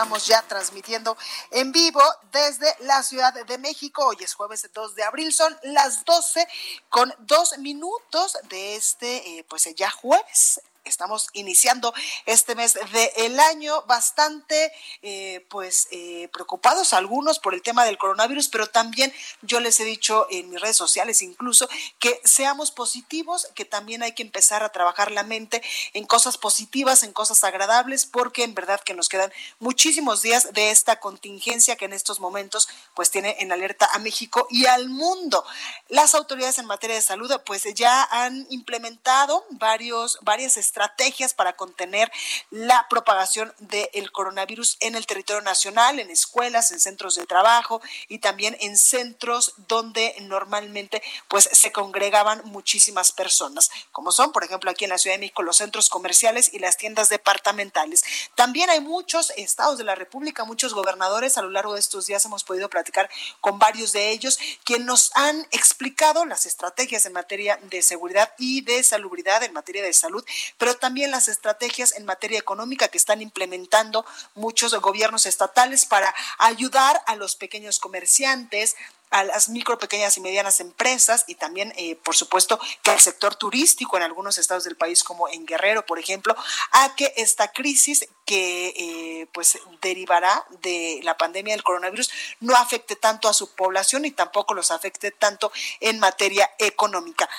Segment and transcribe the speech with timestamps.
[0.00, 1.14] Estamos ya transmitiendo
[1.50, 2.00] en vivo
[2.32, 4.06] desde la Ciudad de México.
[4.06, 6.48] Hoy es jueves 2 de abril, son las 12
[6.88, 11.92] con dos minutos de este, eh, pues ya jueves estamos iniciando
[12.26, 18.48] este mes del año bastante eh, pues eh, preocupados algunos por el tema del coronavirus
[18.48, 23.64] pero también yo les he dicho en mis redes sociales incluso que seamos positivos que
[23.64, 28.44] también hay que empezar a trabajar la mente en cosas positivas en cosas agradables porque
[28.44, 33.10] en verdad que nos quedan muchísimos días de esta contingencia que en estos momentos pues
[33.10, 35.44] tiene en alerta a México y al mundo.
[35.88, 42.10] Las autoridades en materia de salud pues ya han implementado varios varias estrategias para contener
[42.50, 48.18] la propagación del coronavirus en el territorio nacional, en escuelas, en centros de trabajo y
[48.18, 54.84] también en centros donde normalmente pues se congregaban muchísimas personas, como son, por ejemplo, aquí
[54.84, 58.04] en la Ciudad de México los centros comerciales y las tiendas departamentales.
[58.36, 62.24] También hay muchos estados de la República, muchos gobernadores a lo largo de estos días
[62.24, 63.10] hemos podido platicar
[63.40, 68.60] con varios de ellos quienes nos han explicado las estrategias en materia de seguridad y
[68.60, 70.24] de salubridad en materia de salud,
[70.60, 74.04] pero también las estrategias en materia económica que están implementando
[74.34, 78.76] muchos gobiernos estatales para ayudar a los pequeños comerciantes,
[79.08, 83.34] a las micro, pequeñas y medianas empresas y también, eh, por supuesto, que el sector
[83.36, 86.36] turístico en algunos estados del país, como en Guerrero, por ejemplo,
[86.72, 92.10] a que esta crisis que eh, pues derivará de la pandemia del coronavirus
[92.40, 95.50] no afecte tanto a su población y tampoco los afecte tanto
[95.80, 97.30] en materia económica.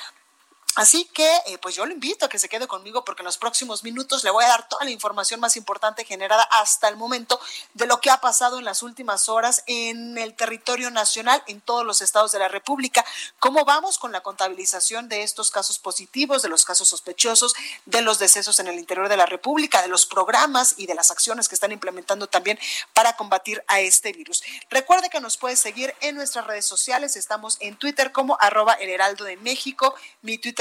[0.75, 3.37] Así que, eh, pues yo lo invito a que se quede conmigo porque en los
[3.37, 7.39] próximos minutos le voy a dar toda la información más importante generada hasta el momento
[7.73, 11.85] de lo que ha pasado en las últimas horas en el territorio nacional, en todos
[11.85, 13.05] los estados de la República.
[13.39, 17.53] ¿Cómo vamos con la contabilización de estos casos positivos, de los casos sospechosos,
[17.85, 21.11] de los decesos en el interior de la República, de los programas y de las
[21.11, 22.57] acciones que están implementando también
[22.93, 24.41] para combatir a este virus?
[24.69, 27.17] Recuerde que nos puede seguir en nuestras redes sociales.
[27.17, 29.95] Estamos en Twitter como arroba el heraldo de México.
[30.21, 30.60] Mi Twitter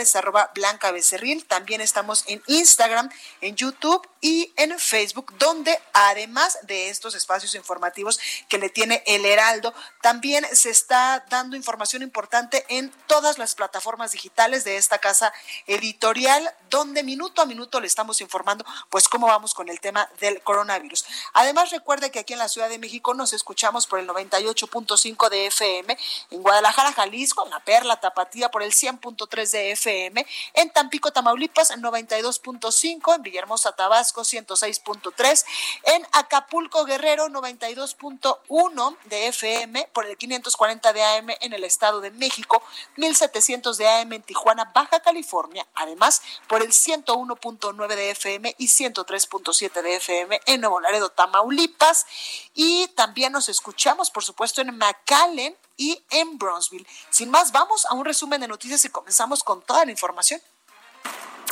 [0.00, 1.44] es arroba Blanca Becerril.
[1.46, 3.10] También estamos en Instagram,
[3.40, 9.24] en YouTube y en Facebook, donde además de estos espacios informativos que le tiene el
[9.24, 9.72] Heraldo,
[10.02, 15.32] también se está dando información importante en todas las plataformas digitales de esta casa
[15.66, 20.40] editorial, donde minuto a minuto le estamos informando pues cómo vamos con el tema del
[20.42, 21.04] coronavirus.
[21.34, 25.46] Además, recuerde que aquí en la Ciudad de México nos escuchamos por el 98.5 de
[25.46, 25.96] FM,
[26.30, 31.70] en Guadalajara, Jalisco, en La Perla, Tapatía por el 100.3 de FM, en Tampico, Tamaulipas,
[31.70, 35.44] 92.5, en Villahermosa, Tabasco, 106.3,
[35.84, 42.10] en Acapulco, Guerrero, 92.1 de FM, por el 540 de AM en el Estado de
[42.10, 42.62] México,
[42.96, 49.82] 1700 de AM en Tijuana, Baja California, además por el 101.9 de FM y 103.7
[49.82, 52.06] de FM en Nuevo Laredo, Tamaulipas,
[52.54, 56.86] y también nos escuchamos, por supuesto, en McAllen, y en Bronzeville.
[57.08, 60.42] Sin más, vamos a un resumen de noticias y comenzamos con toda la información.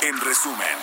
[0.03, 0.77] En resumen.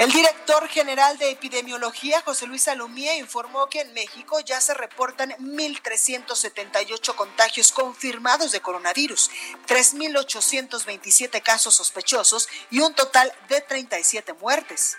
[0.00, 5.32] El director general de epidemiología, José Luis Salomía, informó que en México ya se reportan
[5.32, 9.30] 1.378 contagios confirmados de coronavirus,
[9.68, 14.96] 3.827 casos sospechosos y un total de 37 muertes.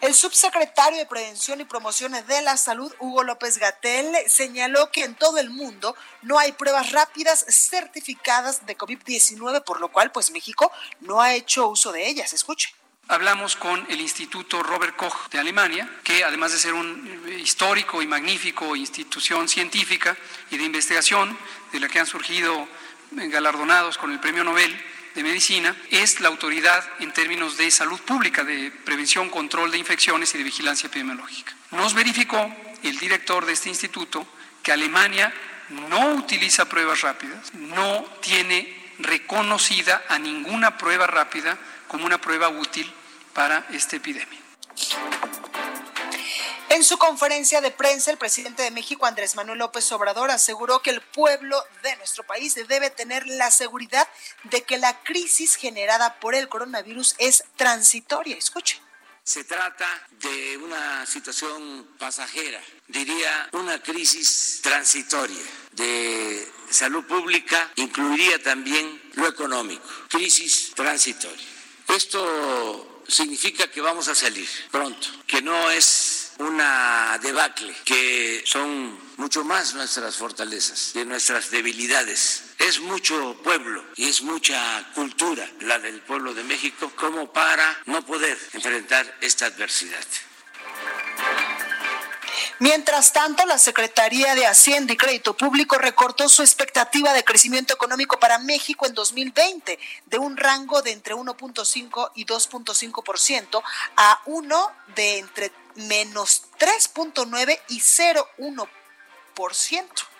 [0.00, 5.14] El subsecretario de Prevención y Promoción de la Salud, Hugo López Gatel, señaló que en
[5.14, 10.72] todo el mundo no hay pruebas rápidas certificadas de COVID-19, por lo cual, pues México
[11.00, 12.32] no ha hecho uso de ellas.
[12.32, 12.74] Escuche.
[13.08, 18.06] Hablamos con el Instituto Robert Koch de Alemania, que además de ser un histórico y
[18.06, 20.16] magnífico institución científica
[20.50, 21.36] y de investigación,
[21.72, 22.66] de la que han surgido
[23.10, 24.74] galardonados con el Premio Nobel,
[25.14, 30.34] de Medicina es la autoridad en términos de salud pública, de prevención, control de infecciones
[30.34, 31.54] y de vigilancia epidemiológica.
[31.72, 34.26] Nos verificó el director de este instituto
[34.62, 35.32] que Alemania
[35.88, 41.58] no utiliza pruebas rápidas, no tiene reconocida a ninguna prueba rápida
[41.88, 42.90] como una prueba útil
[43.32, 44.38] para esta epidemia.
[46.70, 50.90] En su conferencia de prensa, el presidente de México, Andrés Manuel López Obrador, aseguró que
[50.90, 54.08] el pueblo de nuestro país debe tener la seguridad
[54.44, 58.36] de que la crisis generada por el coronavirus es transitoria.
[58.36, 58.80] Escuche.
[59.24, 65.42] Se trata de una situación pasajera, diría una crisis transitoria
[65.72, 71.46] de salud pública, incluiría también lo económico, crisis transitoria.
[71.88, 76.09] Esto significa que vamos a salir pronto, que no es
[76.40, 82.44] una debacle, que son mucho más nuestras fortalezas de nuestras debilidades.
[82.58, 88.04] Es mucho pueblo y es mucha cultura la del pueblo de México como para no
[88.04, 90.04] poder enfrentar esta adversidad.
[92.58, 98.20] Mientras tanto, la Secretaría de Hacienda y Crédito Público recortó su expectativa de crecimiento económico
[98.20, 103.62] para México en 2020 de un rango de entre 1.5 y 2.5%
[103.96, 110.10] a uno de entre menos 3.9 y 0.1%.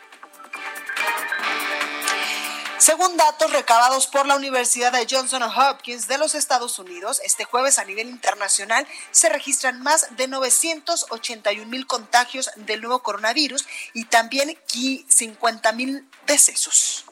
[2.81, 7.79] Según datos recabados por la Universidad de Johnson Hopkins de los Estados Unidos, este jueves
[7.79, 14.59] a nivel internacional se registran más de 981 mil contagios del nuevo coronavirus y también
[14.67, 17.05] 50 mil decesos.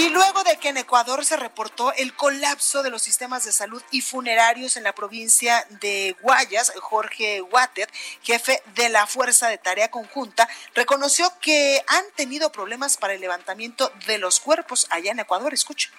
[0.00, 3.82] Y luego de que en Ecuador se reportó el colapso de los sistemas de salud
[3.90, 7.86] y funerarios en la provincia de Guayas, Jorge Water,
[8.22, 13.92] jefe de la Fuerza de Tarea Conjunta, reconoció que han tenido problemas para el levantamiento
[14.06, 15.52] de los cuerpos allá en Ecuador.
[15.52, 15.90] Escucha.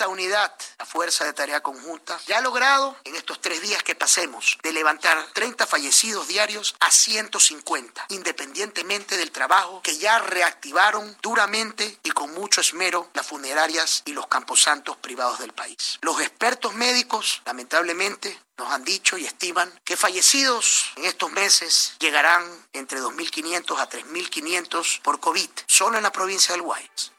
[0.00, 3.94] Esta unidad, la Fuerza de Tarea Conjunta, ya ha logrado en estos tres días que
[3.94, 11.98] pasemos de levantar 30 fallecidos diarios a 150, independientemente del trabajo que ya reactivaron duramente
[12.02, 15.98] y con mucho esmero las funerarias y los camposantos privados del país.
[16.00, 22.42] Los expertos médicos, lamentablemente, nos han dicho y estiman que fallecidos en estos meses llegarán
[22.72, 27.12] entre 2.500 a 3.500 por COVID, solo en la provincia del Guayas.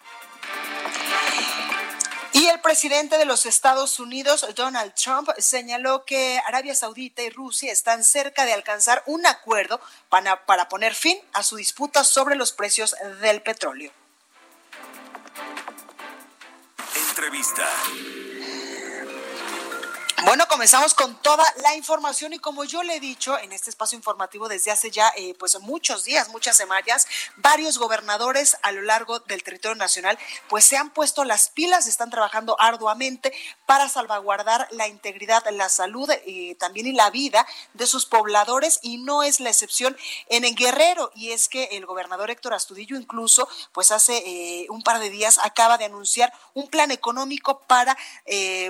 [2.33, 7.74] Y el presidente de los Estados Unidos, Donald Trump, señaló que Arabia Saudita y Rusia
[7.74, 12.54] están cerca de alcanzar un acuerdo para, para poner fin a su disputa sobre los
[12.54, 13.92] precios del petróleo.
[17.10, 17.68] Entrevista.
[20.24, 23.96] Bueno, comenzamos con toda la información y como yo le he dicho en este espacio
[23.96, 27.08] informativo desde hace ya eh, pues muchos días, muchas semanas,
[27.38, 32.12] varios gobernadores a lo largo del territorio nacional pues se han puesto las pilas, están
[32.12, 33.34] trabajando arduamente
[33.66, 39.00] para salvaguardar la integridad, la salud eh, también y la vida de sus pobladores y
[39.00, 39.98] no es la excepción
[40.30, 41.12] en el Guerrero.
[41.16, 45.40] Y es que el gobernador Héctor Astudillo incluso pues hace eh, un par de días
[45.44, 47.98] acaba de anunciar un plan económico para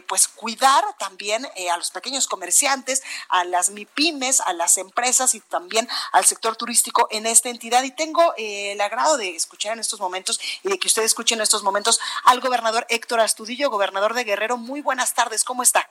[0.07, 5.39] pues cuidar también eh, a los pequeños comerciantes, a las MIPIMES, a las empresas y
[5.41, 7.83] también al sector turístico en esta entidad.
[7.83, 11.35] Y tengo eh, el agrado de escuchar en estos momentos y de que usted escuche
[11.35, 14.57] en estos momentos al gobernador Héctor Astudillo, gobernador de Guerrero.
[14.57, 15.89] Muy buenas tardes, ¿cómo está?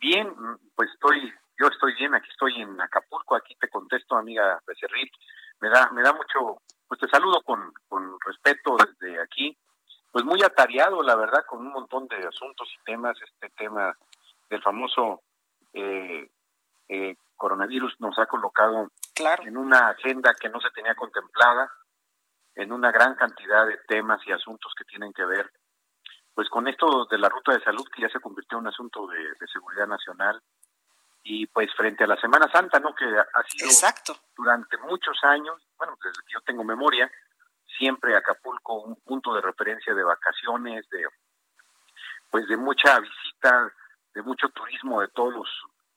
[0.00, 0.28] Bien,
[0.74, 5.10] pues estoy, yo estoy bien, aquí estoy en Acapulco, aquí te contesto, amiga Becerril.
[5.60, 9.56] Me da, me da mucho, pues te saludo con, con respeto desde aquí
[10.14, 13.20] pues muy atareado, la verdad, con un montón de asuntos y temas.
[13.20, 13.92] Este tema
[14.48, 15.22] del famoso
[15.72, 16.30] eh,
[16.88, 18.92] eh, coronavirus nos ha colocado
[19.44, 21.68] en una agenda que no se tenía contemplada,
[22.54, 25.50] en una gran cantidad de temas y asuntos que tienen que ver,
[26.32, 29.08] pues con esto de la ruta de salud que ya se convirtió en un asunto
[29.08, 30.40] de, seguridad nacional
[31.24, 32.94] y pues frente a la Semana Santa, ¿no?
[32.94, 34.16] Que ha sido Exacto.
[34.36, 37.10] durante muchos años, bueno, desde que yo tengo memoria,
[37.78, 41.06] siempre Acapulco un punto de referencia de vacaciones, de
[42.30, 43.72] pues de mucha visita,
[44.14, 45.48] de mucho turismo de todos los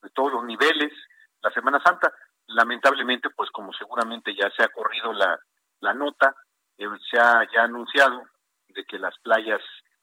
[0.02, 0.94] de todos los niveles.
[1.42, 2.14] La Semana Santa,
[2.48, 5.40] lamentablemente, pues como seguramente ya se ha corrido la,
[5.80, 6.36] la nota,
[6.78, 8.24] eh, se ha ya anunciado
[8.70, 9.62] de que las playas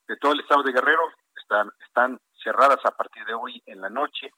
[0.09, 1.03] de todo el estado de Guerrero
[1.37, 4.31] están están cerradas a partir de hoy en la noche.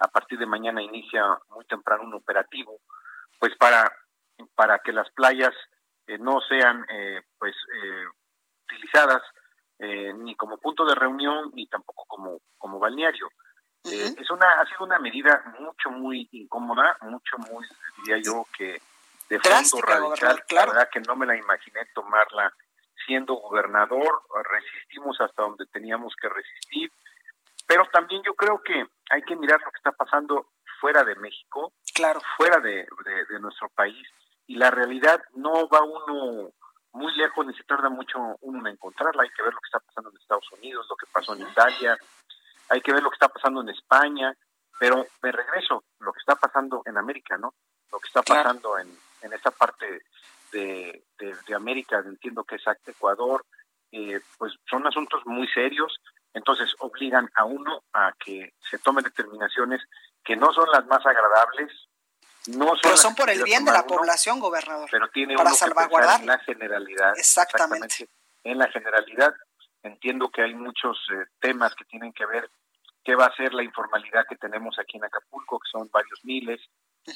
[0.00, 2.80] A partir de mañana inicia muy temprano un operativo,
[3.38, 3.90] pues para
[4.54, 5.54] para que las playas
[6.18, 8.04] no sean eh, pues eh,
[8.64, 9.22] utilizadas
[9.78, 13.28] eh, ni como punto de reunión ni tampoco como como balneario.
[13.84, 17.66] Es una ha sido una medida mucho muy incómoda mucho muy
[17.98, 18.80] diría yo que
[19.28, 20.42] de fondo radical.
[20.50, 22.52] La verdad que no me la imaginé tomarla
[23.06, 24.22] siendo gobernador.
[24.50, 26.90] Resistimos hasta donde teníamos que resistir.
[27.66, 30.48] Pero también yo creo que hay que mirar lo que está pasando
[30.80, 32.20] fuera de México, claro.
[32.36, 32.86] fuera de,
[33.30, 34.06] de, nuestro país,
[34.46, 36.50] y la realidad no va uno
[36.92, 39.22] muy lejos ni se tarda mucho uno en encontrarla.
[39.22, 41.98] Hay que ver lo que está pasando en Estados Unidos, lo que pasó en Italia,
[42.68, 44.34] hay que ver lo que está pasando en España,
[44.78, 47.54] pero me regreso, lo que está pasando en América, ¿no?
[47.92, 48.88] Lo que está pasando en,
[49.22, 50.02] en esa parte
[50.52, 53.44] de, de, América, entiendo que es Ecuador,
[53.90, 56.00] eh, pues son asuntos muy serios,
[56.32, 59.82] entonces obligan a uno a que se tomen determinaciones
[60.24, 61.70] que no son las más agradables,
[62.48, 64.88] no son pero son por el bien de la población, gobernador.
[64.90, 67.12] Pero tiene para salvaguardar en la generalidad.
[67.16, 68.08] Exactamente.
[68.42, 69.34] En la generalidad
[69.82, 72.50] entiendo que hay muchos eh, temas que tienen que ver
[73.04, 76.60] qué va a ser la informalidad que tenemos aquí en Acapulco, que son varios miles,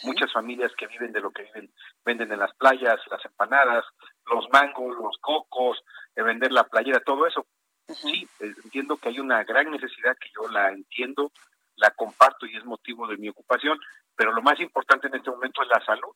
[0.04, 1.73] muchas familias que viven de lo que viven,
[2.04, 3.85] venden en las playas, las empanadas,
[4.26, 5.82] los mangos, los cocos,
[6.14, 7.47] de vender la playera, todo eso.
[7.88, 11.32] Sí, eh, entiendo que hay una gran necesidad que yo la entiendo,
[11.78, 13.78] la comparto y es motivo de mi ocupación,
[14.14, 16.14] pero lo más importante en este momento es la salud.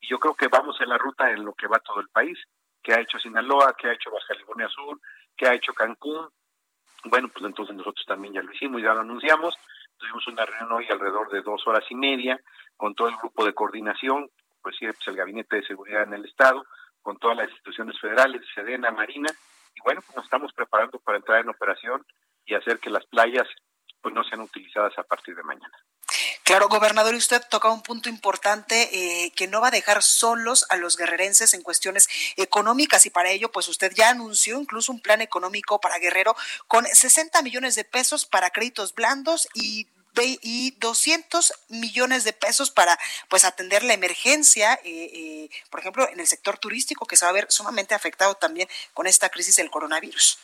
[0.00, 2.38] Y yo creo que vamos en la ruta en lo que va todo el país,
[2.82, 5.00] que ha hecho Sinaloa, que ha hecho Baja California Sur,
[5.36, 6.28] que ha hecho Cancún.
[7.04, 9.56] Bueno, pues entonces nosotros también ya lo hicimos, ya lo anunciamos.
[9.96, 12.38] Tuvimos una reunión hoy alrededor de dos horas y media
[12.76, 14.28] con todo el grupo de coordinación,
[14.60, 16.64] pues, sí, pues el Gabinete de Seguridad en el Estado,
[17.02, 19.28] con todas las instituciones federales, Sedena, Marina,
[19.74, 22.04] y bueno, pues nos estamos preparando para entrar en operación
[22.46, 23.46] y hacer que las playas
[24.04, 25.72] pues no sean utilizadas a partir de mañana.
[26.42, 30.66] Claro, gobernador, y usted toca un punto importante eh, que no va a dejar solos
[30.68, 32.06] a los guerrerenses en cuestiones
[32.36, 36.36] económicas y para ello, pues usted ya anunció incluso un plan económico para Guerrero
[36.68, 39.88] con 60 millones de pesos para créditos blandos y
[40.22, 42.96] y 200 millones de pesos para
[43.28, 47.30] pues atender la emergencia, eh, eh, por ejemplo, en el sector turístico que se va
[47.30, 50.38] a ver sumamente afectado también con esta crisis del coronavirus.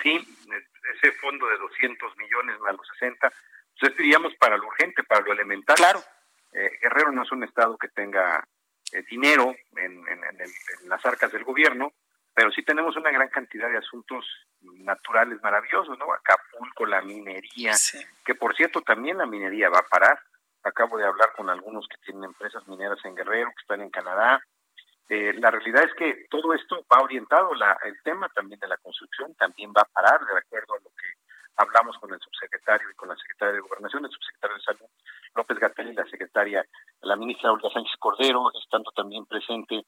[0.00, 0.20] Sí,
[0.96, 3.32] ese fondo de 200 millones más los 60,
[3.80, 5.76] pues diríamos para lo urgente, para lo elemental.
[5.76, 6.02] Claro.
[6.52, 8.44] Eh, Guerrero no es un estado que tenga
[9.10, 11.92] dinero en, en las arcas del gobierno,
[12.38, 14.24] pero sí tenemos una gran cantidad de asuntos
[14.60, 16.12] naturales maravillosos, ¿no?
[16.12, 17.72] Acapulco, la minería,
[18.24, 20.20] que por cierto también la minería va a parar.
[20.62, 24.40] Acabo de hablar con algunos que tienen empresas mineras en Guerrero, que están en Canadá.
[25.08, 28.76] Eh, la realidad es que todo esto va orientado, la, el tema también de la
[28.76, 31.06] construcción también va a parar, de acuerdo a lo que
[31.56, 34.90] hablamos con el subsecretario y con la secretaria de Gobernación, el subsecretario de Salud,
[35.34, 36.64] López Gatel y la secretaria,
[37.00, 39.82] la ministra Olga Sánchez Cordero, estando también presente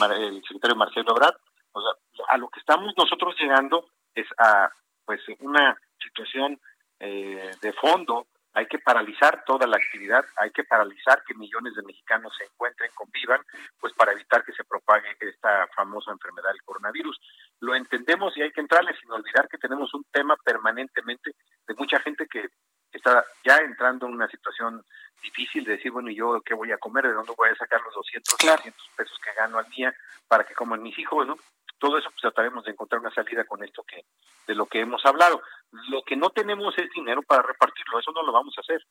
[0.00, 1.36] el secretario Marcelo Obrat,
[1.72, 4.70] o sea, a lo que estamos nosotros llegando es a
[5.04, 6.60] pues una situación
[7.00, 8.26] eh, de fondo.
[8.54, 12.90] Hay que paralizar toda la actividad, hay que paralizar que millones de mexicanos se encuentren,
[12.94, 13.40] convivan,
[13.80, 17.18] pues para evitar que se propague esta famosa enfermedad del coronavirus.
[17.60, 21.34] Lo entendemos y hay que entrarle sin olvidar que tenemos un tema permanentemente
[21.66, 22.48] de mucha gente que
[22.92, 24.84] está ya entrando en una situación
[25.22, 27.06] difícil de decir, bueno, ¿y yo qué voy a comer?
[27.06, 29.94] ¿De dónde voy a sacar los 200, 300 pesos que gano al día
[30.28, 31.26] para que coman mis hijos?
[31.26, 31.38] ¿no?
[31.82, 34.04] Todo eso pues trataremos de encontrar una salida con esto que
[34.46, 35.42] de lo que hemos hablado.
[35.90, 38.86] Lo que no tenemos es dinero para repartirlo, eso no lo vamos a hacer.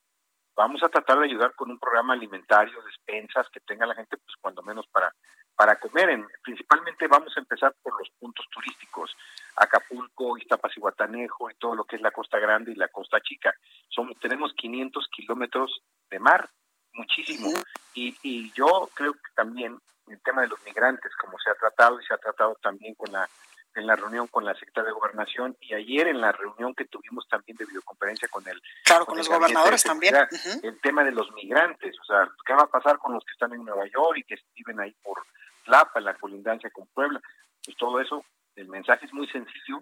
[0.57, 4.35] Vamos a tratar de ayudar con un programa alimentario, despensas que tenga la gente pues
[4.41, 5.09] cuando menos para
[5.55, 6.09] para comer.
[6.09, 9.15] En, principalmente vamos a empezar por los puntos turísticos,
[9.55, 13.21] Acapulco, Iztapas y Guatanejo y todo lo que es la Costa Grande y la Costa
[13.21, 13.53] Chica.
[13.87, 16.49] Somos, tenemos 500 kilómetros de mar,
[16.91, 17.51] muchísimo.
[17.93, 21.99] Y, y yo creo que también el tema de los migrantes, como se ha tratado
[21.99, 23.27] y se ha tratado también con la
[23.73, 27.25] en la reunión con la secretaria de Gobernación y ayer en la reunión que tuvimos
[27.29, 30.13] también de videoconferencia con el claro con, los gobernadores también.
[30.61, 33.53] el tema de los migrantes o sea qué va a pasar con los que están
[33.53, 35.23] en Nueva York y que viven ahí por
[35.63, 37.21] Tlapa en la colindancia con Puebla
[37.63, 38.25] pues todo eso
[38.57, 39.81] el mensaje es muy sencillo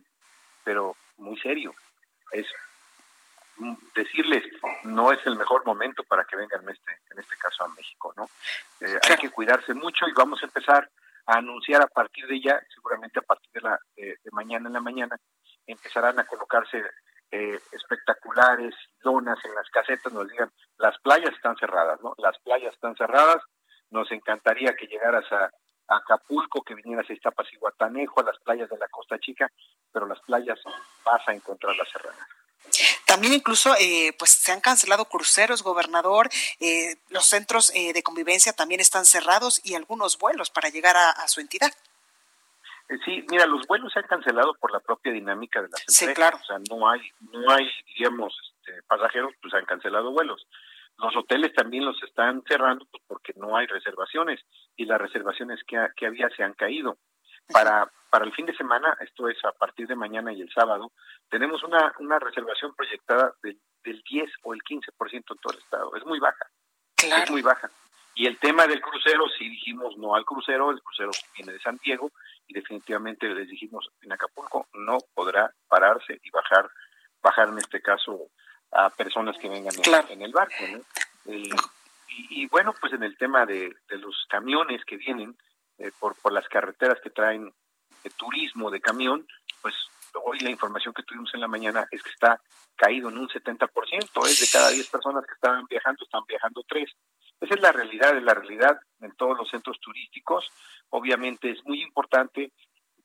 [0.63, 1.73] pero muy serio.
[2.31, 2.45] Es
[3.95, 4.43] decirles
[4.83, 8.13] no es el mejor momento para que vengan en este en este caso a México
[8.15, 8.29] no
[8.81, 10.89] eh, hay que cuidarse mucho y vamos a empezar
[11.25, 14.81] a anunciar a partir de ya seguramente a partir de la de, mañana en la
[14.81, 15.17] mañana
[15.67, 16.83] empezarán a colocarse
[17.31, 18.73] eh, espectaculares
[19.03, 23.41] donas en las casetas nos digan las playas están cerradas no las playas están cerradas
[23.91, 25.49] nos encantaría que llegaras a,
[25.89, 29.51] Acapulco, que vinieras a Iztapas y Guatanejo, a las playas de la Costa Chica,
[29.91, 30.59] pero las playas
[31.03, 32.38] vas a encontrarlas cerradas.
[33.09, 38.53] También incluso eh, pues se han cancelado cruceros, gobernador, eh, los centros eh, de convivencia
[38.53, 41.71] también están cerrados y algunos vuelos para llegar a, su entidad.
[43.03, 46.07] Sí, mira, los vuelos se han cancelado por la propia dinámica de las empresas.
[46.07, 46.37] Sí, claro.
[46.37, 47.01] O sea, no hay,
[47.31, 50.45] no hay, digamos, este, pasajeros, pues han cancelado vuelos.
[50.99, 54.39] Los hoteles también los están cerrando pues, porque no hay reservaciones
[54.75, 56.99] y las reservaciones que, que había se han caído.
[57.51, 60.91] Para, para el fin de semana, esto es a partir de mañana y el sábado,
[61.29, 65.95] tenemos una, una reservación proyectada del 10 o el 15% en todo el estado.
[65.95, 66.47] Es muy baja.
[66.97, 67.69] Es muy baja.
[68.15, 71.79] Y el tema del crucero, sí dijimos no al crucero, el crucero viene de San
[71.83, 72.11] Diego
[72.47, 76.69] y definitivamente les dijimos en Acapulco no podrá pararse y bajar,
[77.21, 78.27] bajar en este caso
[78.71, 79.73] a personas que vengan
[80.09, 80.65] en, el barco.
[81.25, 81.49] y,
[82.29, 85.37] y, bueno, pues en el tema de, de los camiones que vienen
[85.79, 87.51] eh, por, por las carreteras que traen
[88.03, 89.25] de turismo de camión,
[89.61, 89.75] pues
[90.23, 92.41] hoy la información que tuvimos en la mañana es que está
[92.75, 93.69] caído en un 70%,
[94.27, 96.89] es de cada 10 personas que estaban viajando, están viajando 3.
[97.41, 100.49] Esa es la realidad, es la realidad en todos los centros turísticos.
[100.89, 102.51] Obviamente es muy importante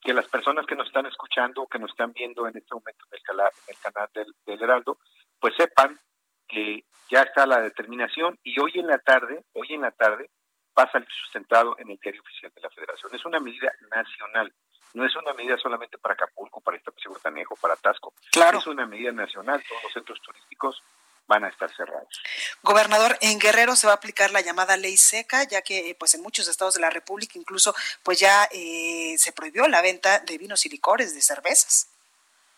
[0.01, 3.17] que las personas que nos están escuchando, que nos están viendo en este momento en
[3.17, 4.99] el, canal, en el canal del, del Heraldo,
[5.41, 5.99] pues sepan
[6.47, 10.31] que ya está la determinación y hoy en la tarde, hoy en la tarde,
[10.79, 13.15] va a salir sustentado en el diario oficial de la Federación.
[13.15, 14.53] Es una medida nacional,
[14.95, 16.79] no es una medida solamente para Acapulco, para
[17.23, 18.15] Tanejo, para Tasco.
[18.31, 18.59] Claro.
[18.59, 20.83] Es una medida nacional, todos los centros turísticos
[21.27, 22.23] van a estar cerrados.
[22.63, 26.15] Gobernador, en Guerrero se va a aplicar la llamada ley seca, ya que eh, pues
[26.15, 30.39] en muchos estados de la República incluso pues ya eh, se prohibió la venta de
[30.39, 31.91] vinos y licores, de cervezas.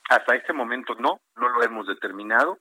[0.09, 2.59] Hasta este momento no, no lo hemos determinado.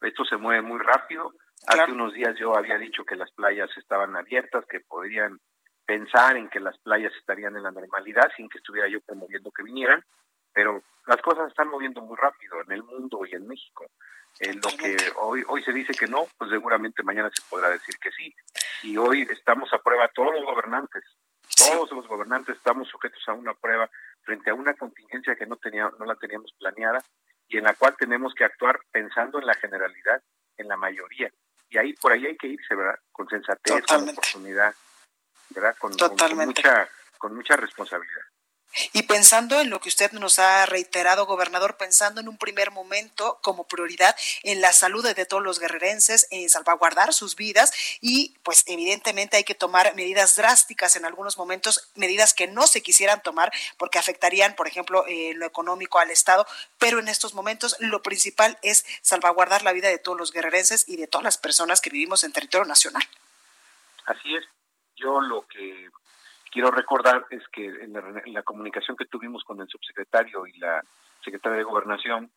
[0.00, 1.32] Esto se mueve muy rápido.
[1.66, 5.38] Hace unos días yo había dicho que las playas estaban abiertas, que podrían
[5.84, 9.62] pensar en que las playas estarían en la normalidad sin que estuviera yo promoviendo que
[9.62, 10.04] vinieran,
[10.52, 13.86] pero las cosas están moviendo muy rápido en el mundo y en México.
[14.40, 17.96] En lo que hoy hoy se dice que no, pues seguramente mañana se podrá decir
[17.98, 18.34] que sí.
[18.82, 21.02] Y hoy estamos a prueba todos los gobernantes,
[21.56, 23.90] todos los gobernantes estamos sujetos a una prueba
[24.22, 27.02] frente a una contingencia que no tenía no la teníamos planeada
[27.48, 30.22] y en la cual tenemos que actuar pensando en la generalidad,
[30.56, 31.32] en la mayoría.
[31.70, 32.98] Y ahí por ahí hay que irse, ¿verdad?
[33.12, 34.74] Con sensatez, con oportunidad,
[35.50, 35.76] ¿verdad?
[35.78, 35.92] con
[36.46, 38.22] mucha con mucha responsabilidad.
[38.92, 43.38] Y pensando en lo que usted nos ha reiterado, gobernador, pensando en un primer momento
[43.42, 48.64] como prioridad en la salud de todos los guerrerenses, en salvaguardar sus vidas y pues
[48.66, 53.52] evidentemente hay que tomar medidas drásticas en algunos momentos, medidas que no se quisieran tomar
[53.78, 56.46] porque afectarían, por ejemplo, eh, lo económico al Estado,
[56.78, 60.96] pero en estos momentos lo principal es salvaguardar la vida de todos los guerrerenses y
[60.96, 63.02] de todas las personas que vivimos en territorio nacional.
[64.06, 64.44] Así es.
[64.96, 65.90] Yo lo que
[66.50, 70.82] quiero recordar es que en la, comunicación que tuvimos con el subsecretario y la
[71.22, 72.30] secretaria de Gobernación,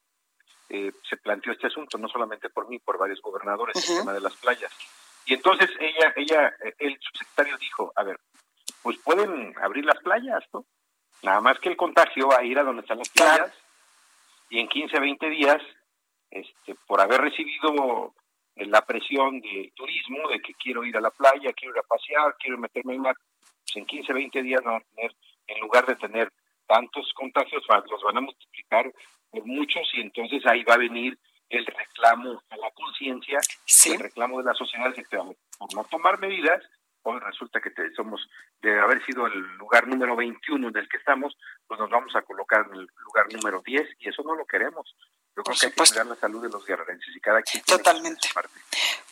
[0.69, 4.21] eh, se planteó este asunto, no solamente por mí, por varios gobernadores, el tema de
[4.21, 4.71] las playas.
[5.25, 8.19] Y entonces ella, ella, el subsecretario dijo, a ver,
[8.81, 10.65] pues pueden abrir las playas, ¿no?
[11.23, 13.53] Nada más que el contagio va a ir a donde están las playas
[14.49, 15.61] y en 15, 20 días,
[16.29, 18.13] este, por haber recibido
[18.55, 22.35] la presión del turismo, de que quiero ir a la playa, quiero ir a pasear,
[22.37, 23.03] quiero meterme en
[23.75, 25.15] la en 15, 20 días van a tener,
[25.47, 26.31] en lugar de tener
[26.67, 28.91] tantos contagios, los van a multiplicar
[29.29, 31.17] por muchos y entonces ahí va a venir
[31.49, 33.39] el reclamo a la conciencia,
[33.85, 36.63] el reclamo de la sociedad que por no tomar medidas,
[37.03, 38.27] hoy resulta que somos,
[38.61, 41.35] de haber sido el lugar número 21 en el que estamos,
[41.67, 44.95] pues nos vamos a colocar en el lugar número 10 y eso no lo queremos.
[45.35, 48.29] Yo creo que hay que cuidar la salud de los guerrerenses y cada quien Totalmente.
[48.33, 48.53] parte.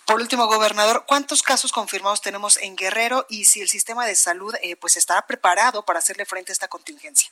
[0.10, 4.56] Por último, gobernador, ¿cuántos casos confirmados tenemos en Guerrero y si el sistema de salud
[4.64, 7.30] eh, pues estará preparado para hacerle frente a esta contingencia?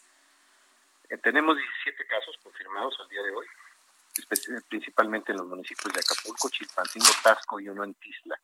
[1.09, 3.47] Eh, tenemos 17 casos confirmados al día de hoy,
[4.69, 8.39] principalmente en los municipios de Acapulco, Chilpancingo, Tasco y uno en Tisla.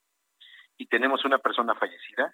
[0.78, 2.34] Y tenemos una persona fallecida,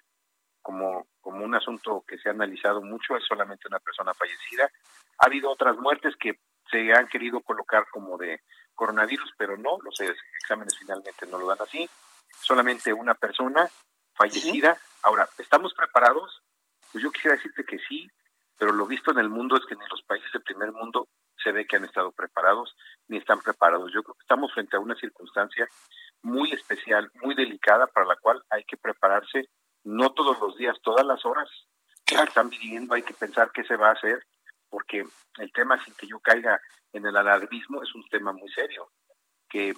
[0.62, 4.70] como, como un asunto que se ha analizado mucho, es solamente una persona fallecida.
[5.18, 6.38] Ha habido otras muertes que
[6.70, 8.40] se han querido colocar como de
[8.80, 11.86] coronavirus, pero no, los exámenes finalmente no lo dan así.
[12.40, 13.68] Solamente una persona
[14.14, 14.78] fallecida.
[15.02, 16.42] Ahora, ¿estamos preparados?
[16.90, 18.10] Pues yo quisiera decirte que sí,
[18.58, 21.52] pero lo visto en el mundo es que ni los países del primer mundo se
[21.52, 22.74] ve que han estado preparados
[23.06, 23.92] ni están preparados.
[23.92, 25.68] Yo creo que estamos frente a una circunstancia
[26.22, 29.50] muy especial, muy delicada, para la cual hay que prepararse
[29.84, 31.50] no todos los días, todas las horas
[32.06, 34.24] que están viviendo, hay que pensar qué se va a hacer,
[34.70, 35.04] porque
[35.38, 36.58] el tema, sin que yo caiga
[36.92, 38.90] en el alarmismo, es un tema muy serio,
[39.48, 39.74] que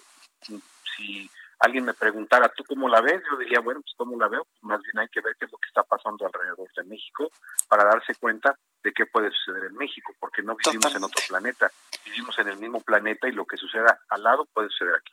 [0.97, 3.23] si alguien me preguntara, ¿tú cómo la ves?
[3.31, 5.59] Yo diría, bueno, pues cómo la veo, más bien hay que ver qué es lo
[5.59, 7.31] que está pasando alrededor de México
[7.69, 11.71] para darse cuenta de qué puede suceder en México, porque no vivimos en otro planeta,
[12.05, 15.13] vivimos en el mismo planeta y lo que suceda al lado puede suceder aquí.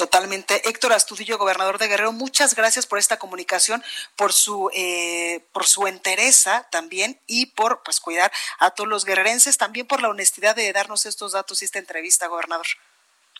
[0.00, 0.66] Totalmente.
[0.66, 3.82] Héctor Astudillo, gobernador de Guerrero, muchas gracias por esta comunicación,
[4.16, 9.58] por su eh, por su entereza también y por pues cuidar a todos los guerrerenses,
[9.58, 12.64] también por la honestidad de darnos estos datos y esta entrevista, gobernador.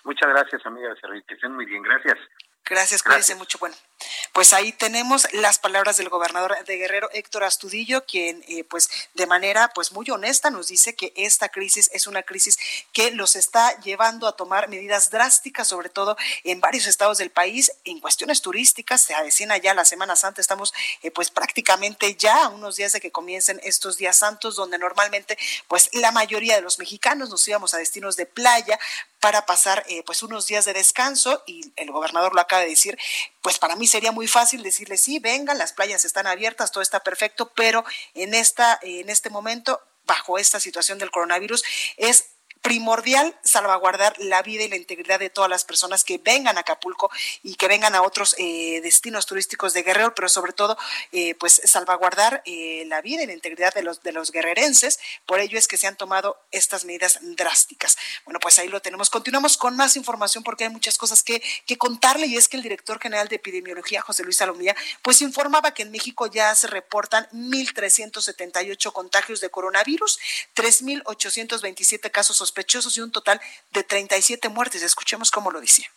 [0.05, 0.95] Muchas gracias, amiga.
[1.27, 1.83] Que estén muy bien.
[1.83, 2.19] Gracias.
[2.67, 3.57] Gracias, cuídense mucho.
[3.59, 3.75] Bueno,
[4.33, 9.27] pues ahí tenemos las palabras del gobernador de Guerrero, Héctor Astudillo, quien eh, pues de
[9.27, 12.59] manera pues muy honesta nos dice que esta crisis es una crisis
[12.93, 17.73] que los está llevando a tomar medidas drásticas, sobre todo en varios estados del país,
[17.85, 22.49] en cuestiones turísticas, se avecina ya la Semana Santa, estamos eh, pues prácticamente ya a
[22.49, 26.79] unos días de que comiencen estos días santos, donde normalmente pues la mayoría de los
[26.79, 28.79] mexicanos nos íbamos a destinos de playa
[29.21, 32.99] para pasar eh, pues unos días de descanso y el gobernador lo acaba de decir,
[33.43, 37.01] pues para mí sería muy fácil decirle sí, vengan, las playas están abiertas, todo está
[37.01, 41.63] perfecto, pero en esta en este momento bajo esta situación del coronavirus
[41.97, 42.27] es
[42.63, 47.11] primordial salvaguardar la vida y la integridad de todas las personas que vengan a Acapulco
[47.43, 50.77] y que vengan a otros eh, destinos turísticos de Guerrero, pero sobre todo,
[51.13, 54.99] eh, pues salvaguardar eh, la vida y la integridad de los de los guerrerenses.
[55.27, 57.97] Por ello es que se han tomado estas medidas drásticas.
[58.25, 59.11] Bueno, pues ahí lo tenemos.
[59.11, 62.63] Continuamos con más información porque hay muchas cosas que, que contarle y es que el
[62.63, 67.29] director general de epidemiología, José Luis Salomía, pues informaba que en México ya se reportan
[67.33, 70.19] 1.378 contagios de coronavirus,
[70.55, 73.41] 3.827 casos sospechosos y un total
[73.73, 74.83] de 37 muertes.
[74.83, 75.89] Escuchemos cómo lo decía.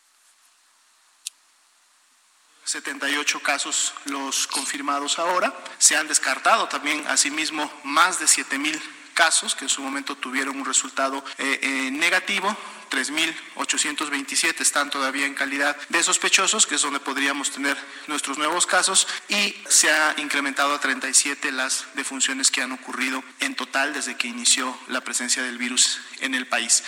[2.66, 5.54] 78 casos los confirmados ahora.
[5.80, 8.80] Se han descartado también, asimismo, más de 7 mil
[9.14, 12.56] casos que en su momento tuvieron un resultado eh, eh, negativo.
[12.94, 17.76] 3.827 están todavía en calidad de sospechosos, que es donde podríamos tener
[18.06, 23.56] nuestros nuevos casos, y se ha incrementado a 37 las defunciones que han ocurrido en
[23.56, 26.84] total desde que inició la presencia del virus en el país.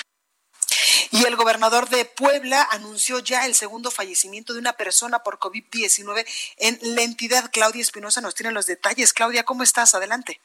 [1.09, 6.25] Y el gobernador de Puebla anunció ya el segundo fallecimiento de una persona por COVID-19
[6.57, 7.49] en la entidad.
[7.51, 9.13] Claudia Espinosa nos tiene los detalles.
[9.13, 9.95] Claudia, ¿cómo estás?
[9.95, 10.39] Adelante.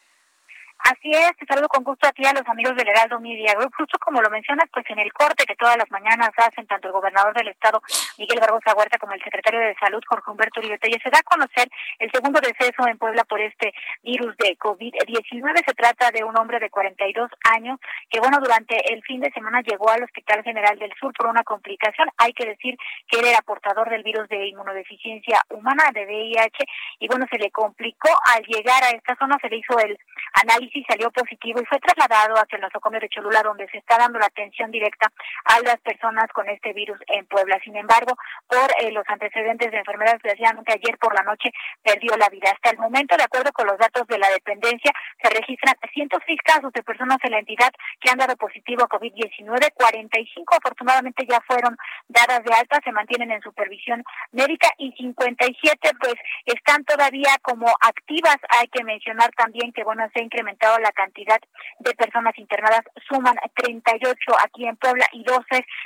[0.83, 3.75] Así es, te saludo con gusto a ti a los amigos del Heraldo Media Group.
[3.77, 6.95] Justo como lo mencionas, pues en el corte que todas las mañanas hacen tanto el
[6.95, 7.83] gobernador del estado,
[8.17, 11.69] Miguel Barbosa Huerta, como el secretario de Salud, Jorge Humberto Uribe se da a conocer
[11.99, 15.65] el segundo deceso en Puebla por este virus de COVID-19.
[15.67, 19.61] Se trata de un hombre de 42 años que, bueno, durante el fin de semana
[19.61, 22.09] llegó al Hospital General del Sur por una complicación.
[22.17, 26.65] Hay que decir que él era portador del virus de inmunodeficiencia humana, de VIH,
[27.01, 29.99] y bueno, se le complicó al llegar a esta zona, se le hizo el
[30.43, 33.99] análisis y salió positivo y fue trasladado hacia el nosocomio de Cholula, donde se está
[33.99, 35.11] dando la atención directa
[35.45, 37.59] a las personas con este virus en Puebla.
[37.65, 41.51] Sin embargo, por eh, los antecedentes de enfermedad, desgraciadamente ayer por la noche
[41.83, 42.51] perdió la vida.
[42.53, 46.73] Hasta el momento, de acuerdo con los datos de la dependencia, se registran 106 casos
[46.73, 49.73] de personas en la entidad que han dado positivo a COVID-19.
[49.75, 51.77] 45 afortunadamente ya fueron
[52.09, 54.03] dadas de alta, se mantienen en supervisión
[54.33, 58.37] médica y 57 pues están todavía como activas.
[58.61, 61.39] Hay que mencionar también que bueno, se ha incrementado la cantidad
[61.79, 65.43] de personas internadas, suman 38 aquí en Puebla y 12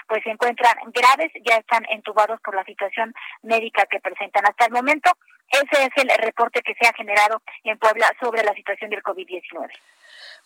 [0.09, 4.73] pues se encuentran graves, ya están entubados por la situación médica que presentan hasta el
[4.73, 5.11] momento.
[5.51, 9.71] Ese es el reporte que se ha generado en Puebla sobre la situación del COVID-19.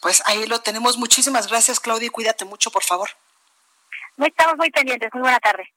[0.01, 0.99] Pues ahí lo tenemos.
[0.99, 3.09] Muchísimas gracias, Claudia, cuídate mucho, por favor.
[4.17, 5.11] No estamos muy pendientes.
[5.15, 5.73] Muy buena tarde.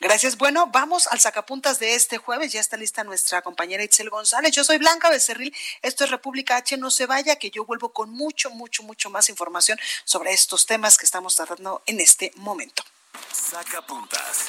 [0.00, 0.38] Gracias.
[0.38, 2.52] Bueno, vamos al sacapuntas de este jueves.
[2.52, 4.50] Ya está lista nuestra compañera Itzel González.
[4.52, 5.54] Yo soy Blanca Becerril.
[5.82, 6.78] Esto es República H.
[6.78, 10.96] No se vaya, que yo vuelvo con mucho, mucho, mucho más información sobre estos temas
[10.96, 12.82] que estamos tratando en este momento.
[13.30, 14.46] Sacapuntas.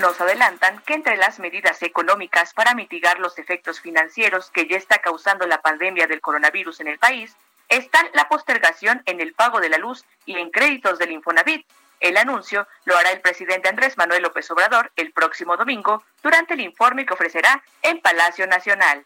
[0.00, 4.98] Nos adelantan que entre las medidas económicas para mitigar los efectos financieros que ya está
[4.98, 7.32] causando la pandemia del coronavirus en el país,
[7.68, 11.64] están la postergación en el pago de la luz y en créditos del Infonavit,
[12.00, 16.60] el anuncio lo hará el presidente Andrés Manuel López Obrador el próximo domingo durante el
[16.60, 19.04] informe que ofrecerá en Palacio Nacional.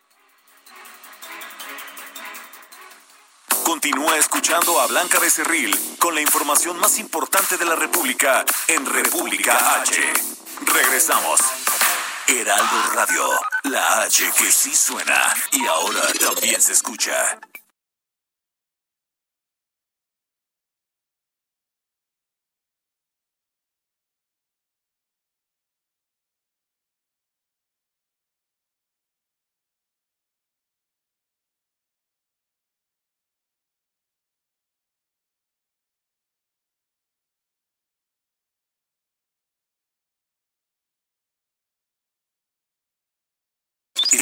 [3.65, 9.81] Continúa escuchando a Blanca Becerril con la información más importante de la República en República
[9.81, 10.01] H.
[10.67, 11.41] Regresamos.
[12.27, 13.29] Heraldo Radio,
[13.65, 17.39] la H que sí suena y ahora también se escucha.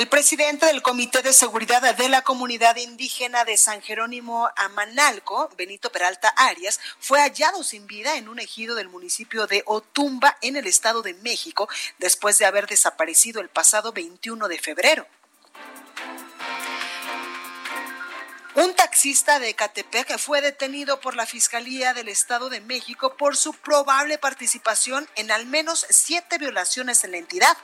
[0.00, 5.92] El presidente del Comité de Seguridad de la Comunidad Indígena de San Jerónimo Amanalco, Benito
[5.92, 10.66] Peralta Arias, fue hallado sin vida en un ejido del municipio de Otumba, en el
[10.66, 15.06] Estado de México, después de haber desaparecido el pasado 21 de febrero.
[18.54, 23.52] Un taxista de Catepec fue detenido por la Fiscalía del Estado de México por su
[23.52, 27.54] probable participación en al menos siete violaciones en la entidad.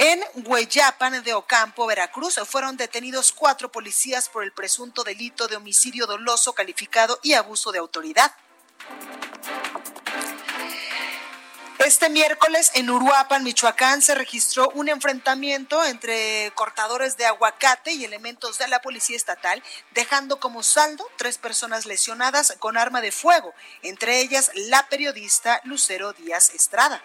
[0.00, 6.06] En Hueyapan de Ocampo, Veracruz, fueron detenidos cuatro policías por el presunto delito de homicidio
[6.06, 8.32] doloso calificado y abuso de autoridad.
[11.84, 18.58] Este miércoles en Uruapan, Michoacán, se registró un enfrentamiento entre cortadores de aguacate y elementos
[18.58, 24.20] de la Policía Estatal, dejando como saldo tres personas lesionadas con arma de fuego, entre
[24.20, 27.02] ellas la periodista Lucero Díaz Estrada.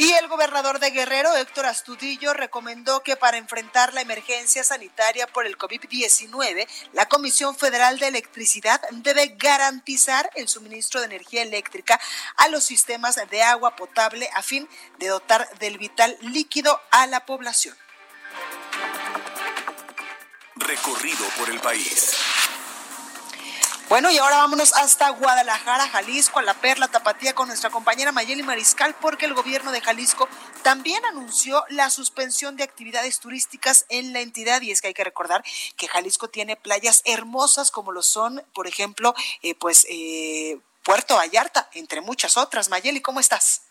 [0.00, 5.44] Y el gobernador de Guerrero, Héctor Astudillo, recomendó que para enfrentar la emergencia sanitaria por
[5.44, 12.00] el COVID-19, la Comisión Federal de Electricidad debe garantizar el suministro de energía eléctrica
[12.38, 14.66] a los sistemas de agua potable a fin
[14.98, 17.76] de dotar del vital líquido a la población.
[20.56, 22.29] Recorrido por el país.
[23.90, 28.44] Bueno, y ahora vámonos hasta Guadalajara, Jalisco, a la Perla Tapatía con nuestra compañera Mayeli
[28.44, 30.28] Mariscal, porque el gobierno de Jalisco
[30.62, 34.62] también anunció la suspensión de actividades turísticas en la entidad.
[34.62, 35.42] Y es que hay que recordar
[35.76, 41.68] que Jalisco tiene playas hermosas como lo son, por ejemplo, eh, pues eh, Puerto Vallarta,
[41.72, 42.68] entre muchas otras.
[42.68, 43.62] Mayeli, ¿cómo estás?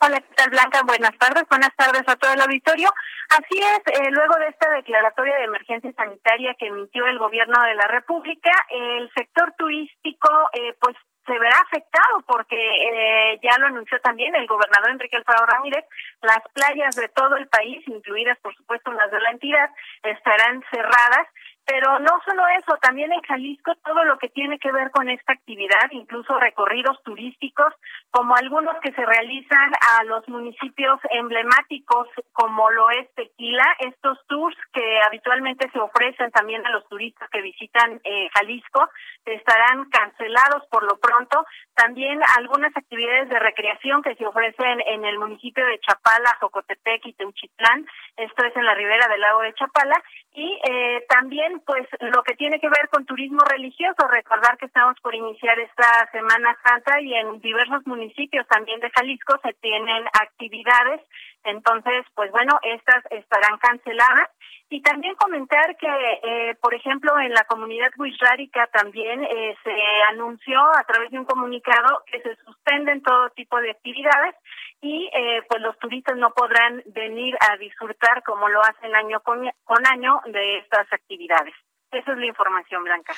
[0.00, 0.82] Hola, ¿qué tal Blanca?
[0.86, 2.88] Buenas tardes, buenas tardes a todo el auditorio.
[3.30, 7.74] Así es, eh, luego de esta declaratoria de emergencia sanitaria que emitió el gobierno de
[7.74, 10.94] la República, el sector turístico eh, pues
[11.26, 15.84] se verá afectado porque eh, ya lo anunció también el gobernador Enrique Alfaro Ramírez,
[16.22, 19.68] las playas de todo el país, incluidas por supuesto las de la entidad,
[20.04, 21.26] estarán cerradas
[21.68, 25.34] pero no solo eso, también en Jalisco todo lo que tiene que ver con esta
[25.34, 27.74] actividad, incluso recorridos turísticos,
[28.10, 34.56] como algunos que se realizan a los municipios emblemáticos como lo es Tequila, estos tours
[34.72, 38.88] que habitualmente se ofrecen también a los turistas que visitan eh, Jalisco,
[39.26, 41.44] estarán cancelados por lo pronto.
[41.74, 47.12] También algunas actividades de recreación que se ofrecen en el municipio de Chapala, Jocotepec y
[47.12, 50.02] Teuchitlán, esto es en la ribera del lago de Chapala,
[50.32, 54.98] y eh, también pues lo que tiene que ver con turismo religioso, recordar que estamos
[55.00, 61.00] por iniciar esta Semana Santa y en diversos municipios también de Jalisco se tienen actividades,
[61.44, 64.28] entonces pues bueno, estas estarán canceladas
[64.70, 69.74] y también comentar que, eh, por ejemplo, en la comunidad wixárika también eh, se
[70.10, 74.34] anunció a través de un comunicado que se suspenden todo tipo de actividades
[74.82, 79.50] y eh, pues los turistas no podrán venir a disfrutar como lo hacen año con,
[79.64, 81.54] con año de estas actividades.
[81.90, 83.14] Esa es la información, Blanca.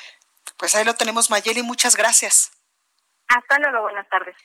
[0.57, 1.63] Pues ahí lo tenemos, Mayeli.
[1.63, 2.53] Muchas gracias.
[3.29, 4.37] Hasta luego, buenas tardes.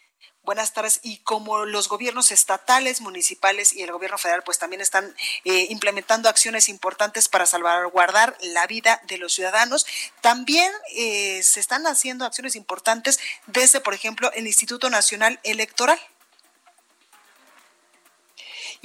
[0.46, 1.00] Buenas tardes.
[1.02, 6.30] Y como los gobiernos estatales, municipales y el gobierno federal, pues también están eh, implementando
[6.30, 9.88] acciones importantes para salvaguardar la vida de los ciudadanos,
[10.22, 16.00] también eh, se están haciendo acciones importantes desde, por ejemplo, el Instituto Nacional Electoral.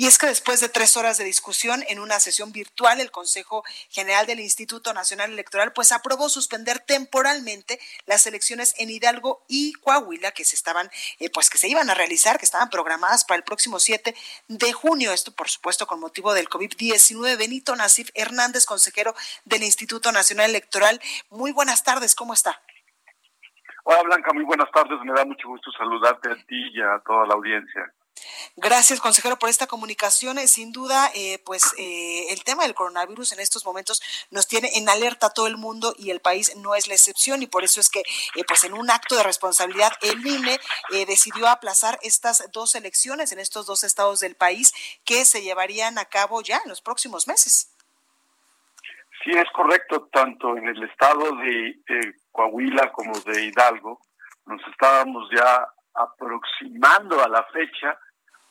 [0.01, 3.65] Y es que después de tres horas de discusión en una sesión virtual, el Consejo
[3.91, 10.31] General del Instituto Nacional Electoral pues aprobó suspender temporalmente las elecciones en Hidalgo y Coahuila
[10.31, 13.45] que se estaban, eh, pues que se iban a realizar, que estaban programadas para el
[13.45, 14.15] próximo 7
[14.49, 15.13] de junio.
[15.13, 17.37] Esto, por supuesto, con motivo del COVID-19.
[17.37, 20.99] Benito Nasif Hernández, consejero del Instituto Nacional Electoral.
[21.29, 22.59] Muy buenas tardes, ¿cómo está?
[23.85, 24.99] Hola Blanca, muy buenas tardes.
[25.05, 27.93] Me da mucho gusto saludarte a ti y a toda la audiencia.
[28.57, 30.39] Gracias, consejero, por esta comunicación.
[30.39, 34.71] Eh, sin duda, eh, pues eh, el tema del coronavirus en estos momentos nos tiene
[34.75, 37.65] en alerta a todo el mundo y el país no es la excepción y por
[37.65, 38.03] eso es que,
[38.47, 40.59] pues en un acto de responsabilidad, el INE
[41.07, 44.73] decidió aplazar estas dos elecciones en estos dos estados del país
[45.05, 47.73] que se llevarían a cabo ya en los próximos meses.
[49.25, 54.01] Sí, es correcto, tanto en el estado de Coahuila como de Hidalgo,
[54.47, 57.99] nos estábamos ya aproximando a la fecha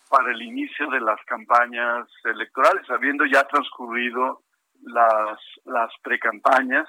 [0.10, 4.42] para el inicio de las campañas electorales, habiendo ya transcurrido
[4.82, 6.88] las, las precampañas,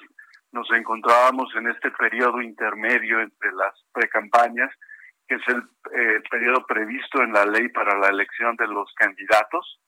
[0.52, 4.70] nos encontrábamos en este periodo intermedio entre las precampañas,
[5.28, 9.80] que es el eh, periodo previsto en la ley para la elección de los candidatos,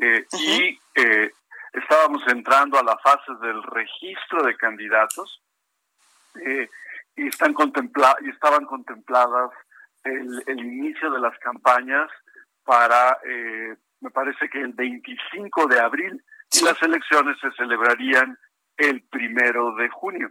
[0.00, 1.32] eh, y eh,
[1.72, 5.42] estábamos entrando a la fase del registro de candidatos,
[6.36, 6.68] y,
[7.26, 9.50] están contempla y estaban contempladas
[10.04, 12.08] el, inicio de las campañas
[12.68, 18.38] para, eh, me parece que el 25 de abril, y las elecciones se celebrarían
[18.76, 20.30] el primero de junio.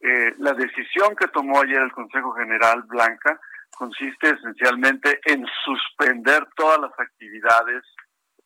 [0.00, 6.80] Eh, la decisión que tomó ayer el Consejo General Blanca consiste esencialmente en suspender todas
[6.80, 7.84] las actividades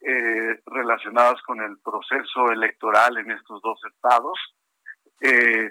[0.02, 4.38] eh, relacionadas con el proceso electoral en estos dos estados.
[5.22, 5.70] Eh,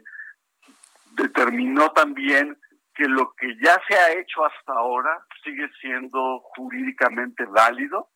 [1.12, 2.58] determinó también
[3.00, 8.10] que lo que ya se ha hecho hasta ahora sigue siendo jurídicamente válido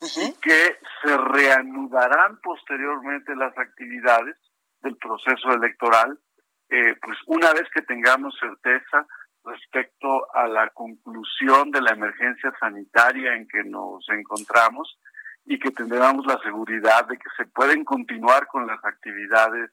[0.00, 4.34] y que se reanudarán posteriormente las actividades
[4.80, 6.18] del proceso electoral,
[6.70, 9.06] eh, pues una vez que tengamos certeza
[9.44, 14.98] respecto a la conclusión de la emergencia sanitaria en que nos encontramos
[15.44, 19.70] y que tendremos la seguridad de que se pueden continuar con las actividades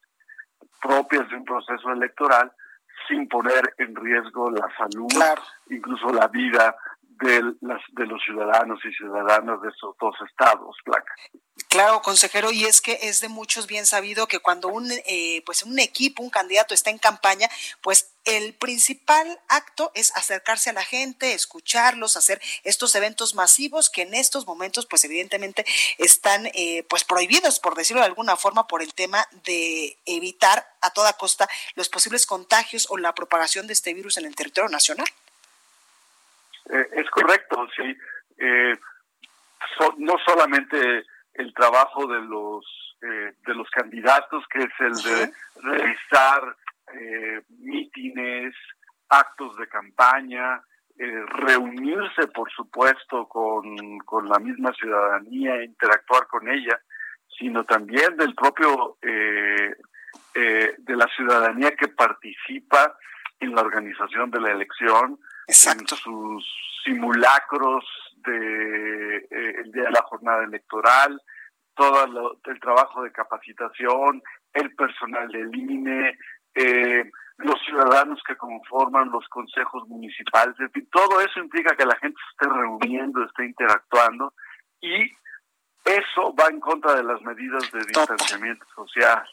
[0.81, 2.51] propias de un proceso electoral
[3.07, 5.07] sin poner en riesgo la salud,
[5.69, 10.75] incluso la vida de, las, de los ciudadanos y ciudadanas de esos dos estados.
[11.69, 15.61] Claro, consejero, y es que es de muchos bien sabido que cuando un, eh, pues
[15.61, 17.47] un equipo, un candidato está en campaña,
[17.81, 24.01] pues el principal acto es acercarse a la gente, escucharlos, hacer estos eventos masivos que
[24.01, 25.63] en estos momentos, pues evidentemente
[25.99, 30.89] están eh, pues prohibidos, por decirlo de alguna forma, por el tema de evitar a
[30.89, 35.07] toda costa los posibles contagios o la propagación de este virus en el territorio nacional.
[36.71, 37.95] Eh, es correcto, sí.
[38.39, 38.75] Eh,
[39.97, 41.05] no solamente
[41.59, 42.65] trabajo de los
[43.01, 46.55] eh, de los candidatos, que es el de realizar
[47.59, 48.55] mítines,
[49.09, 50.59] actos de campaña,
[50.97, 56.81] reunirse, por supuesto, con, con la misma ciudadanía, interactuar con ella,
[57.37, 59.75] sino también del propio de
[60.95, 62.97] la ciudadanía que participa
[63.39, 65.95] en la organización de la elección, Exacto.
[65.95, 66.45] en sus
[66.83, 67.85] simulacros
[68.17, 71.21] de eh, el día de la jornada electoral,
[71.79, 74.21] todo el trabajo de capacitación,
[74.53, 76.17] el personal del INE,
[76.53, 80.55] eh, los ciudadanos que conforman los consejos municipales,
[80.91, 84.33] todo eso implica que la gente se esté reuniendo, esté interactuando
[84.81, 85.09] y
[85.85, 89.23] eso va en contra de las medidas de distanciamiento social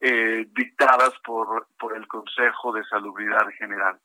[0.00, 3.98] eh, dictadas por, por el Consejo de Salubridad General.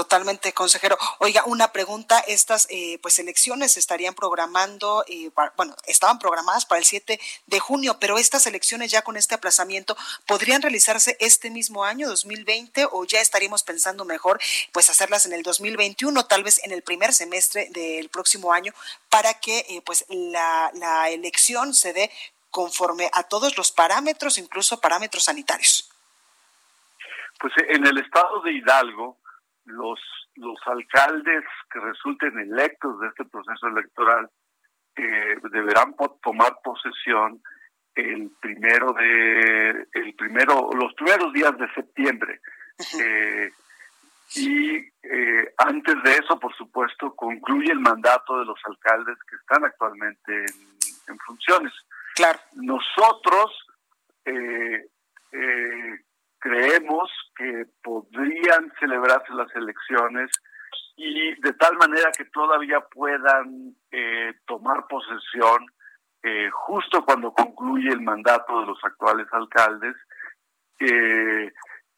[0.00, 0.96] Totalmente, consejero.
[1.18, 6.86] Oiga, una pregunta, estas eh, pues elecciones estarían programando, eh, bueno, estaban programadas para el
[6.86, 12.08] 7 de junio, pero estas elecciones ya con este aplazamiento, ¿podrían realizarse este mismo año,
[12.08, 14.40] 2020, o ya estaríamos pensando mejor
[14.72, 18.72] pues hacerlas en el 2021, tal vez en el primer semestre del próximo año,
[19.10, 22.10] para que eh, pues la elección se dé
[22.50, 25.90] conforme a todos los parámetros, incluso parámetros sanitarios?
[27.40, 29.16] Pues en el estado de Hidalgo,
[29.64, 30.00] los,
[30.36, 34.28] los alcaldes que resulten electos de este proceso electoral
[34.96, 37.40] eh, deberán tomar posesión
[37.94, 42.40] el primero de el primero los primeros días de septiembre.
[42.98, 43.50] Eh,
[44.36, 49.64] y eh, antes de eso por supuesto concluye el mandato de los alcaldes que están
[49.64, 50.44] actualmente
[51.08, 51.72] en, funciones.
[52.14, 52.38] Claro.
[52.54, 53.66] Nosotros
[54.24, 54.86] eh,
[56.40, 60.30] creemos que podrían celebrarse las elecciones
[60.96, 65.66] y de tal manera que todavía puedan eh, tomar posesión
[66.22, 69.96] eh, justo cuando concluye el mandato de los actuales alcaldes
[70.80, 71.52] eh,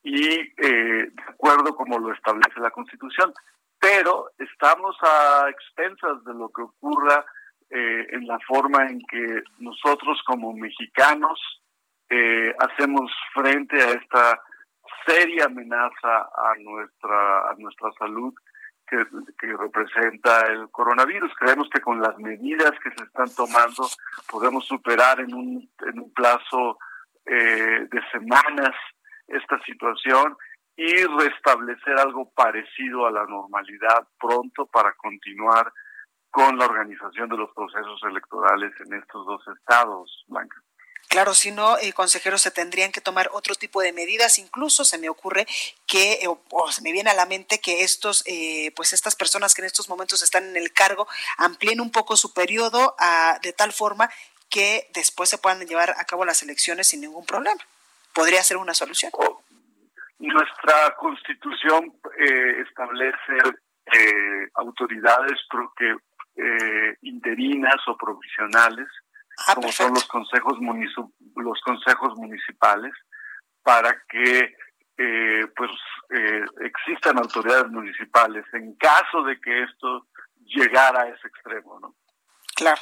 [0.04, 3.32] y de acuerdo como lo establece la Constitución.
[3.80, 7.24] Pero estamos a expensas de lo que ocurra
[7.70, 11.61] en la forma en que nosotros como mexicanos
[12.14, 14.42] eh, hacemos frente a esta
[15.06, 18.34] seria amenaza a nuestra a nuestra salud
[18.86, 21.32] que, representa el coronavirus.
[21.38, 23.88] Creemos que con las medidas que se están tomando
[24.30, 26.78] podemos superar en un, en un plazo
[27.24, 28.74] eh, de semanas
[29.28, 30.36] esta situación
[30.76, 35.72] y restablecer algo parecido a la normalidad pronto para continuar
[36.30, 40.60] con la organización de los procesos electorales en estos dos estados, Blanca.
[41.08, 44.38] Claro, si no, eh, consejeros, se tendrían que tomar otro tipo de medidas.
[44.38, 45.46] Incluso se me ocurre
[45.86, 49.54] que, eh, o, se me viene a la mente que estos, eh, pues estas personas
[49.54, 53.52] que en estos momentos están en el cargo amplíen un poco su periodo a, de
[53.52, 54.10] tal forma
[54.48, 57.60] que después se puedan llevar a cabo las elecciones sin ningún problema.
[58.14, 59.12] Podría ser una solución.
[59.14, 59.42] Oh,
[60.18, 61.94] nuestra constitución
[62.66, 63.32] establece
[64.54, 65.38] autoridades
[65.76, 65.96] que,
[67.02, 68.88] interinas o provisionales
[69.46, 70.58] Ah, como son los consejos
[71.36, 72.92] los consejos municipales
[73.62, 74.54] para que
[74.98, 75.70] eh, pues
[76.10, 80.06] eh, existan autoridades municipales en caso de que esto
[80.44, 81.94] llegara a ese extremo, ¿no?
[82.54, 82.80] Claro.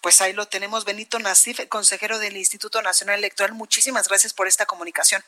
[0.00, 3.52] Pues ahí lo tenemos, Benito Nasif, consejero del Instituto Nacional Electoral.
[3.52, 5.22] Muchísimas gracias por esta comunicación.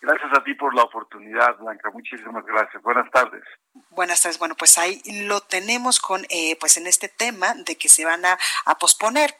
[0.00, 1.90] Gracias a ti por la oportunidad, Blanca.
[1.90, 2.82] Muchísimas gracias.
[2.82, 3.42] Buenas tardes.
[3.90, 4.38] Buenas tardes.
[4.38, 8.24] Bueno, pues ahí lo tenemos con, eh, pues en este tema de que se van
[8.24, 8.38] a,
[8.78, 9.34] posponer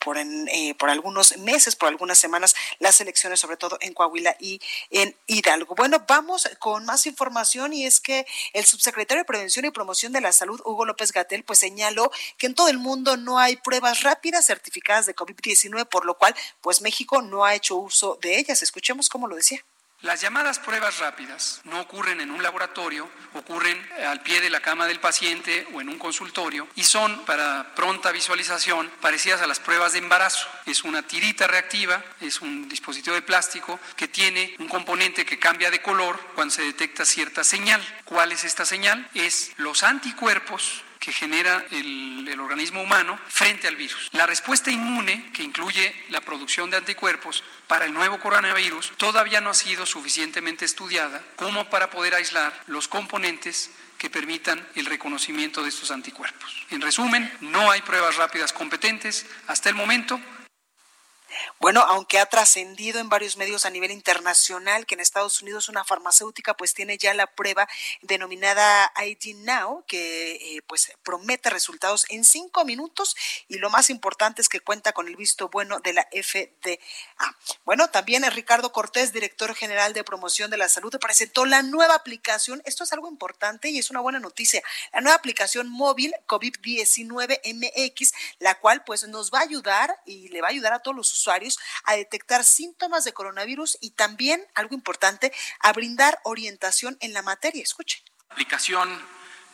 [0.00, 4.34] por, en, eh, por algunos meses, por algunas semanas, las elecciones, sobre todo en Coahuila
[4.40, 5.76] y en Hidalgo.
[5.76, 10.20] Bueno, vamos con más información y es que el subsecretario de Prevención y Promoción de
[10.20, 14.02] la Salud, Hugo López Gatel, pues señaló que en todo el mundo no hay pruebas
[14.02, 18.62] rápidas certificadas de COVID-19, por lo cual, pues México no ha hecho uso de ellas.
[18.62, 19.64] Escuchemos cómo lo decía.
[20.02, 24.88] Las llamadas pruebas rápidas no ocurren en un laboratorio, ocurren al pie de la cama
[24.88, 29.92] del paciente o en un consultorio y son para pronta visualización parecidas a las pruebas
[29.92, 30.48] de embarazo.
[30.66, 35.70] Es una tirita reactiva, es un dispositivo de plástico que tiene un componente que cambia
[35.70, 37.80] de color cuando se detecta cierta señal.
[38.04, 39.08] ¿Cuál es esta señal?
[39.14, 44.08] Es los anticuerpos que genera el, organismo humano frente al virus.
[44.12, 49.50] La respuesta inmune, que incluye la producción de anticuerpos para el nuevo coronavirus, todavía no
[49.50, 55.70] ha sido suficientemente estudiada como para poder aislar los componentes que permitan el reconocimiento de
[55.70, 56.66] estos anticuerpos.
[56.70, 60.20] En resumen, no hay pruebas rápidas competentes hasta el momento
[61.58, 65.84] bueno, aunque ha trascendido en varios medios a nivel internacional que en Estados Unidos una
[65.84, 67.68] farmacéutica pues tiene ya la prueba
[68.02, 73.16] denominada ID Now que eh, pues promete resultados en cinco minutos
[73.48, 76.78] y lo más importante es que cuenta con el visto bueno de la FDA.
[77.64, 82.62] Bueno, también Ricardo Cortés, director general de promoción de la salud, presentó la nueva aplicación.
[82.64, 84.62] Esto es algo importante y es una buena noticia.
[84.92, 90.40] La nueva aplicación móvil COVID-19 MX, la cual pues nos va a ayudar y le
[90.40, 91.31] va a ayudar a todos los usuarios
[91.84, 97.62] a detectar síntomas de coronavirus y también, algo importante, a brindar orientación en la materia.
[97.62, 98.02] Escuche.
[98.30, 98.88] Aplicación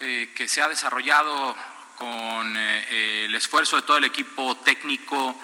[0.00, 1.56] eh, que se ha desarrollado
[1.96, 5.34] con eh, el esfuerzo de todo el equipo técnico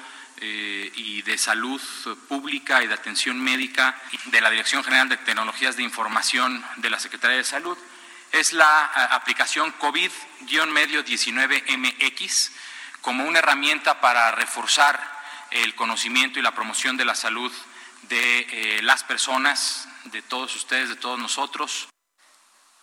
[0.41, 1.81] eh, y de salud
[2.29, 7.01] pública y de atención médica de la Dirección General de Tecnologías de Información de la
[7.01, 7.79] Secretaría de Salud
[8.31, 12.51] es la aplicación COVID-Medio 19MX
[13.01, 15.14] como una herramienta para reforzar
[15.55, 17.53] el conocimiento y la promoción de la salud
[18.03, 21.89] de eh, las personas, de todos ustedes, de todos nosotros.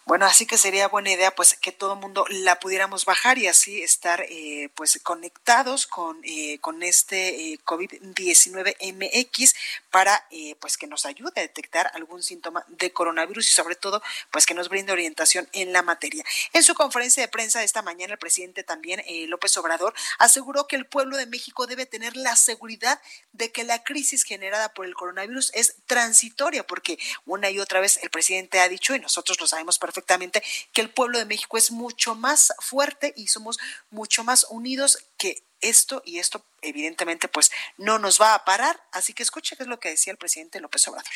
[0.06, 3.48] Bueno, así que sería buena idea pues que todo el mundo la pudiéramos bajar y
[3.48, 9.56] así estar eh, pues conectados con, eh, con este eh, COVID-19 MX
[9.92, 14.02] para eh, pues que nos ayude a detectar algún síntoma de coronavirus y sobre todo
[14.32, 16.24] pues que nos brinde orientación en la materia.
[16.54, 20.76] En su conferencia de prensa esta mañana el presidente también eh, López Obrador aseguró que
[20.76, 23.00] el pueblo de México debe tener la seguridad
[23.34, 28.00] de que la crisis generada por el coronavirus es transitoria porque una y otra vez
[28.02, 31.58] el presidente ha dicho y nosotros lo sabemos perfectamente perfectamente que el pueblo de México
[31.58, 37.52] es mucho más fuerte y somos mucho más unidos que esto y esto evidentemente pues
[37.78, 38.82] no nos va a parar.
[38.92, 41.12] Así que escuche qué es lo que decía el presidente López Obrador.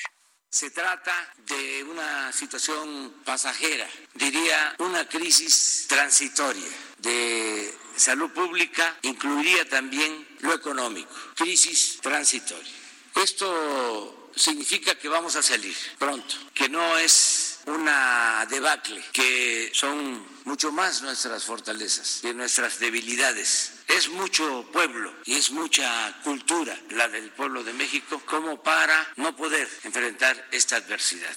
[0.49, 1.13] Se trata
[1.47, 6.67] de una situación pasajera, diría una crisis transitoria
[6.99, 12.71] de salud pública, incluiría también lo económico, crisis transitoria.
[13.15, 20.71] Esto significa que vamos a salir pronto, que no es una debacle, que son mucho
[20.71, 23.73] más nuestras fortalezas que nuestras debilidades.
[23.87, 29.35] Es mucho pueblo y es mucha cultura la del pueblo de México como para no
[29.35, 31.35] poder enfrentar esta adversidad.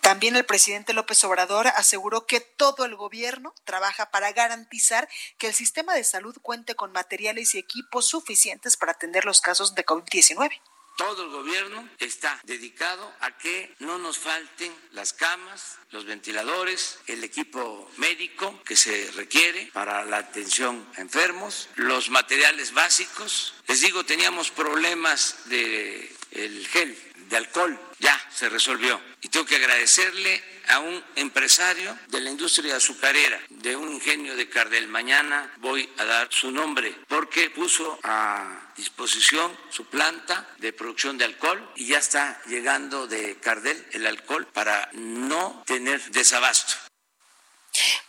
[0.00, 5.54] También el presidente López Obrador aseguró que todo el gobierno trabaja para garantizar que el
[5.54, 10.52] sistema de salud cuente con materiales y equipos suficientes para atender los casos de COVID-19
[10.96, 17.22] todo el gobierno está dedicado a que no nos falten las camas, los ventiladores, el
[17.22, 23.54] equipo médico que se requiere para la atención a enfermos, los materiales básicos.
[23.68, 26.98] Les digo, teníamos problemas de el gel,
[27.28, 29.00] de alcohol, ya se resolvió.
[29.22, 34.48] Y tengo que agradecerle a un empresario de la industria azucarera, de un ingenio de
[34.48, 34.88] Cardel.
[34.88, 41.24] Mañana voy a dar su nombre porque puso a disposición su planta de producción de
[41.24, 46.85] alcohol y ya está llegando de Cardel el alcohol para no tener desabasto.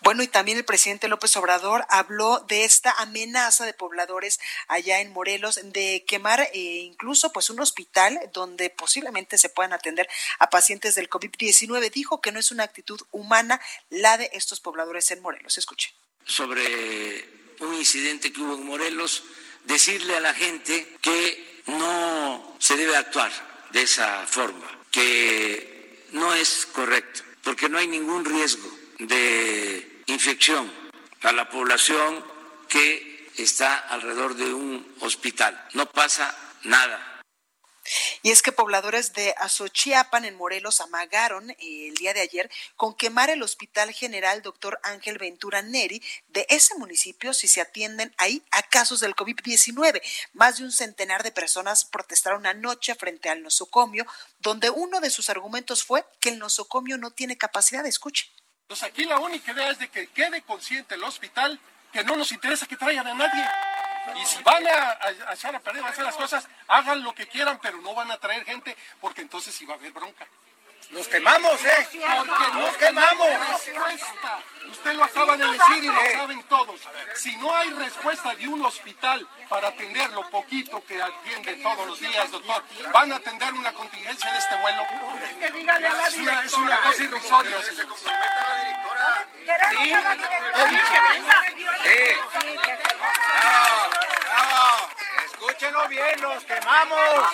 [0.01, 5.11] Bueno, y también el presidente López Obrador habló de esta amenaza de pobladores allá en
[5.11, 10.07] Morelos de quemar eh, incluso pues un hospital donde posiblemente se puedan atender
[10.39, 11.91] a pacientes del COVID-19.
[11.91, 13.59] Dijo que no es una actitud humana
[13.89, 15.57] la de estos pobladores en Morelos.
[15.57, 15.93] Escuche.
[16.25, 17.25] Sobre
[17.59, 19.23] un incidente que hubo en Morelos,
[19.65, 23.31] decirle a la gente que no se debe actuar
[23.71, 30.71] de esa forma, que no es correcto, porque no hay ningún riesgo de infección
[31.21, 32.23] a la población
[32.67, 35.67] que está alrededor de un hospital.
[35.73, 37.17] No pasa nada.
[38.21, 43.29] Y es que pobladores de Azochiapan en Morelos amagaron el día de ayer con quemar
[43.29, 44.79] el Hospital General Dr.
[44.83, 50.01] Ángel Ventura Neri de ese municipio si se atienden ahí a casos del COVID-19.
[50.33, 54.05] Más de un centenar de personas protestaron anoche frente al nosocomio,
[54.39, 58.25] donde uno de sus argumentos fue que el nosocomio no tiene capacidad de escucha.
[58.67, 61.57] Entonces aquí la única idea es de que quede consciente el hospital
[61.93, 63.49] que no nos interesa que traigan a nadie.
[64.21, 67.59] Y si van a, echar a perder, a hacer las cosas, hagan lo que quieran,
[67.61, 70.27] pero no van a traer gente, porque entonces sí va a haber bronca.
[70.91, 71.87] Nos quemamos, ¿eh?
[71.91, 73.29] Porque nos quemamos.
[74.71, 76.79] Usted lo acaba de decir y lo saben todos.
[77.15, 81.99] Si no hay respuesta de un hospital para atender lo poquito que atiende todos los
[81.99, 84.83] días, doctor, ¿van a atender una contingencia de este vuelo?
[86.07, 87.95] Es una, es una cosa irrisoria, señor.
[89.71, 89.93] ¿Sí?
[95.25, 97.27] Escúchenos bien, nos quemamos.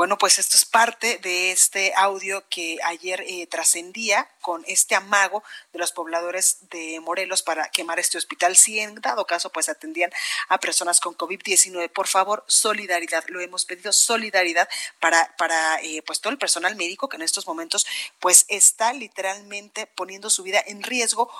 [0.00, 5.44] Bueno, pues esto es parte de este audio que ayer eh, trascendía con este amago
[5.74, 8.56] de los pobladores de Morelos para quemar este hospital.
[8.56, 10.10] Si en dado caso, pues atendían
[10.48, 11.92] a personas con COVID-19.
[11.92, 13.24] Por favor, solidaridad.
[13.28, 14.70] Lo hemos pedido solidaridad
[15.00, 17.86] para, para eh, pues todo el personal médico que en estos momentos
[18.20, 21.30] pues está literalmente poniendo su vida en riesgo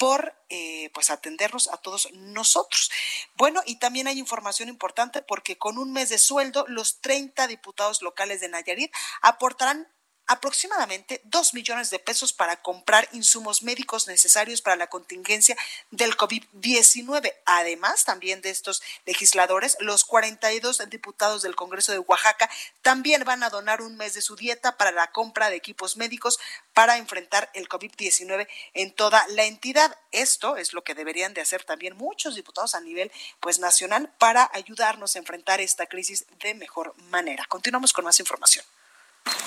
[0.00, 2.90] por eh, pues atendernos a todos nosotros.
[3.36, 8.00] Bueno, y también hay información importante porque con un mes de sueldo, los 30 diputados
[8.00, 8.90] locales de Nayarit
[9.20, 9.92] aportarán
[10.30, 15.56] aproximadamente 2 millones de pesos para comprar insumos médicos necesarios para la contingencia
[15.90, 17.34] del COVID-19.
[17.46, 22.48] Además, también de estos legisladores, los 42 diputados del Congreso de Oaxaca
[22.80, 26.38] también van a donar un mes de su dieta para la compra de equipos médicos
[26.74, 29.98] para enfrentar el COVID-19 en toda la entidad.
[30.12, 33.10] Esto es lo que deberían de hacer también muchos diputados a nivel
[33.40, 37.46] pues nacional para ayudarnos a enfrentar esta crisis de mejor manera.
[37.48, 38.64] Continuamos con más información.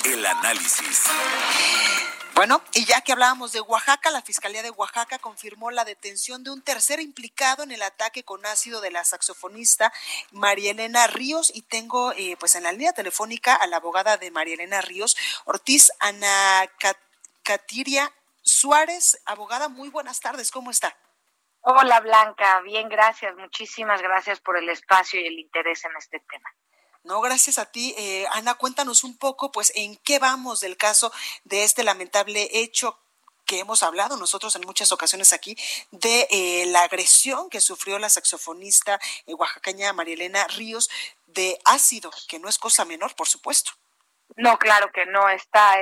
[0.05, 1.03] El análisis.
[2.35, 6.49] Bueno, y ya que hablábamos de Oaxaca, la Fiscalía de Oaxaca confirmó la detención de
[6.49, 9.93] un tercer implicado en el ataque con ácido de la saxofonista
[10.31, 14.31] María Elena Ríos y tengo eh, pues en la línea telefónica a la abogada de
[14.31, 15.15] María Elena Ríos,
[15.45, 16.67] Ortiz Ana
[17.43, 18.11] Catiria
[18.41, 19.21] Suárez.
[19.25, 20.97] Abogada, muy buenas tardes, ¿cómo está?
[21.61, 26.49] Hola Blanca, bien, gracias, muchísimas gracias por el espacio y el interés en este tema.
[27.03, 27.93] No, gracias a ti.
[27.97, 31.11] Eh, Ana, cuéntanos un poco, pues, en qué vamos del caso
[31.43, 32.97] de este lamentable hecho
[33.45, 35.57] que hemos hablado nosotros en muchas ocasiones aquí
[35.91, 40.89] de eh, la agresión que sufrió la saxofonista eh, oaxacaña Marielena Ríos
[41.27, 43.71] de ácido, que no es cosa menor, por supuesto.
[44.37, 45.75] No, claro que no está.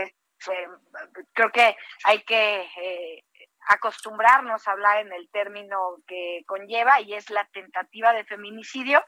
[1.34, 3.24] creo que hay que
[3.68, 9.04] acostumbrarnos a hablar en el término que conlleva y es la tentativa de feminicidio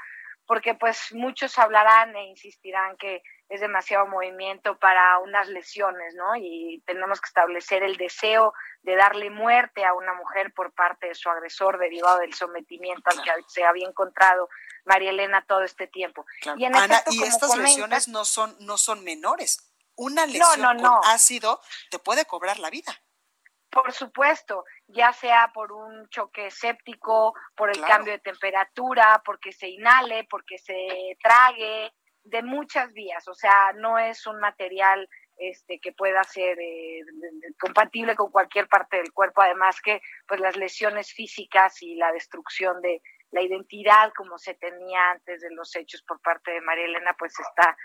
[0.45, 6.35] porque pues muchos hablarán e insistirán que es demasiado movimiento para unas lesiones, ¿no?
[6.35, 11.15] Y tenemos que establecer el deseo de darle muerte a una mujer por parte de
[11.15, 14.49] su agresor derivado del sometimiento al que se había encontrado
[14.85, 16.25] María Elena todo este tiempo.
[16.57, 19.71] Y, Ana, y estas lesiones no son, no son menores.
[19.95, 23.02] Una lesión con ácido te puede cobrar la vida.
[23.73, 29.67] Por supuesto, ya sea por un choque séptico, por el cambio de temperatura, porque se
[29.67, 31.91] inhale, porque se trague,
[32.23, 33.27] de muchas vías.
[33.27, 37.01] O sea, no es un material este, que pueda ser eh,
[37.59, 39.41] compatible con cualquier parte del cuerpo.
[39.41, 43.01] Además que pues las lesiones físicas y la destrucción de
[43.31, 47.33] la identidad como se tenía antes de los hechos por parte de María Elena, pues
[47.39, 47.75] está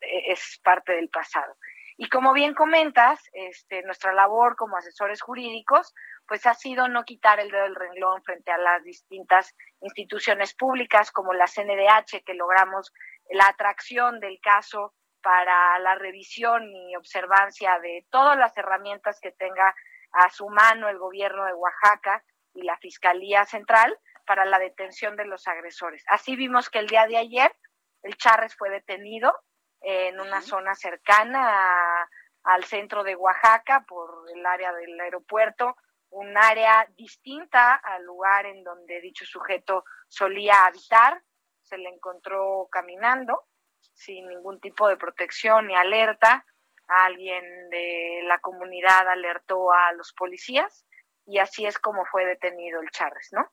[0.00, 1.56] e, es parte del pasado.
[2.02, 5.92] Y como bien comentas, este, nuestra labor como asesores jurídicos,
[6.26, 11.12] pues ha sido no quitar el dedo del renglón frente a las distintas instituciones públicas
[11.12, 12.90] como la CNDH, que logramos
[13.28, 19.74] la atracción del caso para la revisión y observancia de todas las herramientas que tenga
[20.12, 22.24] a su mano el gobierno de Oaxaca
[22.54, 23.94] y la Fiscalía Central
[24.24, 26.02] para la detención de los agresores.
[26.06, 27.54] Así vimos que el día de ayer
[28.02, 29.34] el Charres fue detenido
[29.80, 32.08] en una zona cercana
[32.42, 35.76] al centro de Oaxaca por el área del aeropuerto,
[36.10, 41.22] un área distinta al lugar en donde dicho sujeto solía habitar.
[41.62, 43.46] Se le encontró caminando
[43.94, 46.44] sin ningún tipo de protección ni alerta.
[46.88, 50.84] Alguien de la comunidad alertó a los policías
[51.26, 53.48] y así es como fue detenido el Charres, ¿no?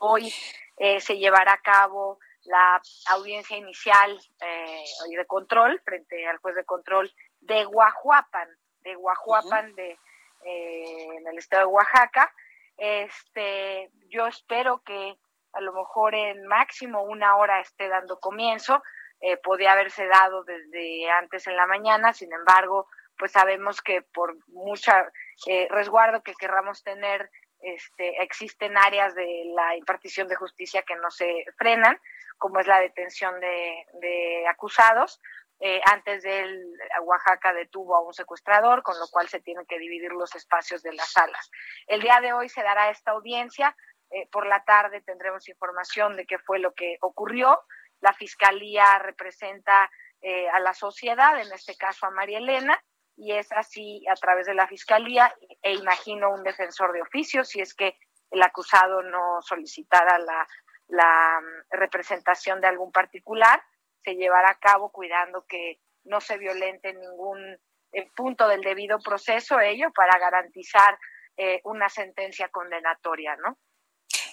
[0.00, 0.32] Hoy
[0.78, 2.18] eh, se llevará a cabo
[2.48, 2.80] la
[3.10, 4.84] audiencia inicial eh,
[5.16, 8.48] de control frente al juez de control de Guajuapan,
[8.80, 9.98] de Guajuapan, de,
[10.44, 12.32] eh, en el estado de Oaxaca,
[12.76, 15.18] Este, yo espero que
[15.52, 18.82] a lo mejor en máximo una hora esté dando comienzo.
[19.20, 22.86] Eh, podía haberse dado desde antes en la mañana, sin embargo,
[23.18, 25.10] pues sabemos que por mucha
[25.48, 27.28] eh, resguardo que querramos tener,
[27.60, 32.00] este, existen áreas de la impartición de justicia que no se frenan,
[32.38, 35.20] como es la detención de, acusados.
[35.60, 39.78] Eh, antes de él, Oaxaca detuvo a un secuestrador, con lo cual se tienen que
[39.78, 41.50] dividir los espacios de las salas.
[41.88, 43.76] El día de hoy se dará esta audiencia.
[44.10, 47.60] Eh, por la tarde tendremos información de qué fue lo que ocurrió.
[48.00, 49.90] La fiscalía representa
[50.20, 52.80] eh, a la sociedad, en este caso a María Elena,
[53.18, 57.60] y es así a través de la fiscalía e imagino un defensor de oficio si
[57.60, 57.98] es que
[58.30, 60.46] el acusado no solicitara la,
[60.86, 63.60] la mm, representación de algún particular
[64.04, 67.58] se llevará a cabo cuidando que no se violente ningún
[67.92, 70.96] eh, punto del debido proceso ello para garantizar
[71.36, 73.58] eh, una sentencia condenatoria, ¿no?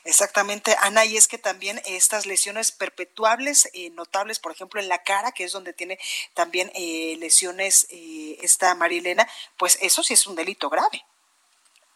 [0.05, 5.03] Exactamente, Ana, y es que también estas lesiones perpetuables, eh, notables, por ejemplo, en la
[5.03, 5.99] cara, que es donde tiene
[6.33, 6.71] también
[7.19, 9.27] lesiones esta Marilena,
[9.57, 11.03] pues eso sí es un delito grave.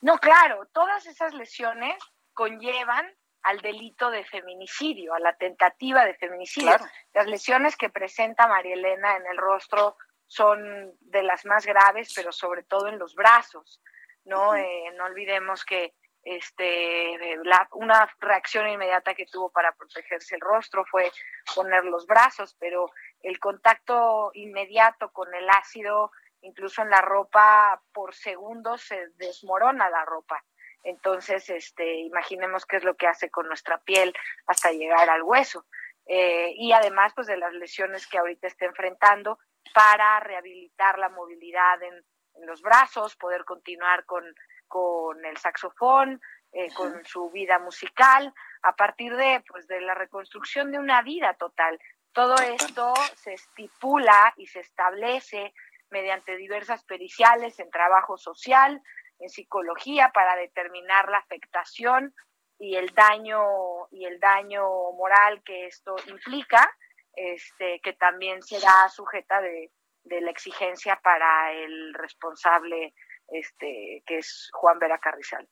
[0.02, 1.96] No, claro, todas esas lesiones
[2.34, 3.06] conllevan
[3.44, 6.78] al delito de feminicidio, a la tentativa de feminicidio.
[7.14, 9.98] Las lesiones que presenta María Elena en el rostro
[10.28, 13.82] son de las más graves, pero sobre todo en los brazos,
[14.26, 14.56] ¿no?
[14.56, 15.94] Eh, no olvidemos que
[16.30, 17.40] este,
[17.72, 21.12] una reacción inmediata que tuvo para protegerse el rostro fue
[21.56, 22.92] poner los brazos, pero
[23.24, 26.12] el contacto inmediato con el ácido,
[26.42, 30.44] incluso en la ropa, por segundos se desmorona la ropa.
[30.84, 34.14] Entonces, este, imaginemos qué es lo que hace con nuestra piel
[34.46, 35.66] hasta llegar al hueso.
[36.06, 39.40] Eh, y además, pues de las lesiones que ahorita está enfrentando
[39.74, 42.04] para rehabilitar la movilidad en,
[42.46, 44.24] los brazos, poder continuar con,
[44.70, 46.22] con el saxofón,
[46.54, 51.34] eh, con su vida musical, a partir de, pues, de la reconstrucción de una vida
[51.34, 51.78] total.
[52.14, 55.54] Todo esto se estipula y se establece
[55.90, 58.82] mediante diversas periciales en trabajo social,
[59.20, 62.16] en psicología para determinar la afectación
[62.58, 64.64] y el daño y el daño
[64.94, 66.70] moral que esto implica,
[67.14, 69.72] este, que también será sujeta de,
[70.04, 72.96] la exigencia para el responsable,
[73.32, 75.48] este, que es Juan Vera Carrizal.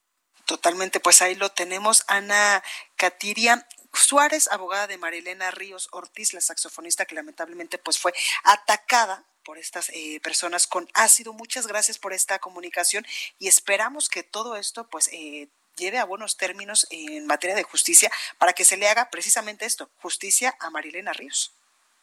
[0.46, 2.62] Totalmente, pues ahí lo tenemos, Ana
[2.96, 3.66] Catiria.
[3.92, 8.12] Suárez, abogada de Marilena Ríos Ortiz, la saxofonista que lamentablemente pues fue
[8.44, 11.32] atacada por estas eh, personas con ácido.
[11.32, 13.06] Muchas gracias por esta comunicación
[13.38, 18.10] y esperamos que todo esto pues eh, lleve a buenos términos en materia de justicia
[18.38, 21.57] para que se le haga precisamente esto, justicia a Marilena Ríos.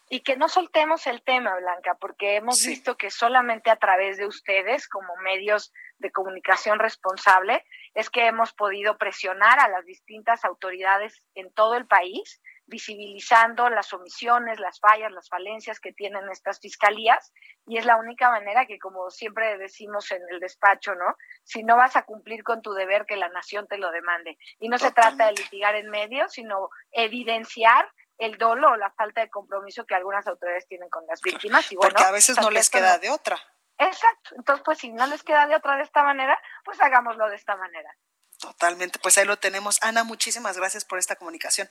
[0.08, 4.28] Y que no soltemos el tema, Blanca, porque hemos visto que solamente a través de
[4.28, 11.26] ustedes, como medios de comunicación responsable, es que hemos podido presionar a las distintas autoridades
[11.34, 17.32] en todo el país visibilizando las omisiones, las fallas, las falencias que tienen estas fiscalías
[17.68, 21.16] y es la única manera que, como siempre decimos en el despacho, ¿no?
[21.44, 24.38] Si no vas a cumplir con tu deber, que la nación te lo demande.
[24.60, 27.88] Y no se trata de litigar en medio, sino evidenciar
[28.18, 31.72] el dolo o la falta de compromiso que algunas autoridades tienen con las víctimas.
[31.72, 33.40] Y Porque a veces no les queda de otra.
[33.78, 34.36] Exacto.
[34.38, 37.56] Entonces, pues si no les queda de otra de esta manera, pues hagámoslo de esta
[37.58, 37.96] manera.
[38.40, 39.00] Totalmente.
[39.00, 39.80] Pues ahí lo tenemos.
[39.82, 41.70] Ana, muchísimas gracias por esta comunicación.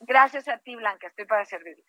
[0.00, 1.84] Gracias a ti, Blanca, estoy para servirles.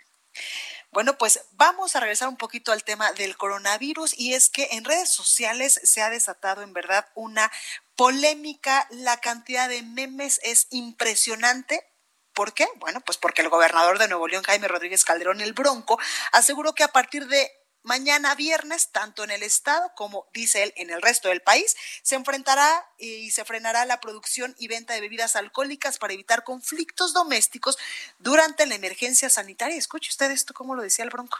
[0.91, 4.83] Bueno, pues vamos a regresar un poquito al tema del coronavirus y es que en
[4.83, 7.49] redes sociales se ha desatado en verdad una
[7.95, 11.90] polémica, la cantidad de memes es impresionante.
[12.33, 12.67] ¿Por qué?
[12.77, 15.99] Bueno, pues porque el gobernador de Nuevo León, Jaime Rodríguez Calderón, el Bronco,
[16.31, 17.51] aseguró que a partir de
[17.83, 22.15] mañana viernes, tanto en el estado como, dice él, en el resto del país, se
[22.15, 27.77] enfrentará y se frenará la producción y venta de bebidas alcohólicas para evitar conflictos domésticos
[28.19, 29.77] durante la emergencia sanitaria.
[29.77, 31.37] Escuche usted esto, ¿cómo lo decía el Bronco?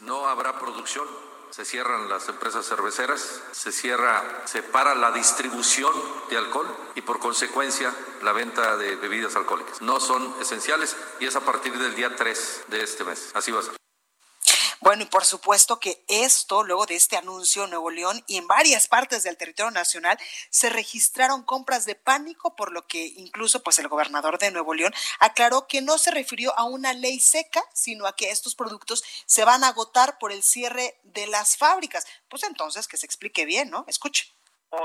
[0.00, 1.06] No habrá producción,
[1.50, 5.92] se cierran las empresas cerveceras, se cierra, se para la distribución
[6.30, 9.80] de alcohol y por consecuencia la venta de bebidas alcohólicas.
[9.82, 13.30] No son esenciales y es a partir del día 3 de este mes.
[13.34, 13.87] Así va a ser.
[14.80, 18.86] Bueno, y por supuesto que esto, luego de este anuncio Nuevo León y en varias
[18.86, 20.16] partes del territorio nacional,
[20.50, 24.94] se registraron compras de pánico, por lo que incluso pues el gobernador de Nuevo León
[25.18, 29.44] aclaró que no se refirió a una ley seca, sino a que estos productos se
[29.44, 32.06] van a agotar por el cierre de las fábricas.
[32.28, 33.84] Pues entonces que se explique bien, ¿no?
[33.88, 34.32] Escuche.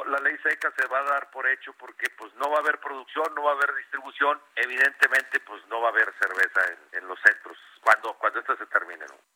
[0.08, 2.80] la ley seca se va a dar por hecho porque pues no va a haber
[2.80, 6.62] producción, no va a haber distribución, evidentemente pues no va a haber cerveza
[6.94, 9.33] en, los centros cuando cuando esto se termine, ¿no?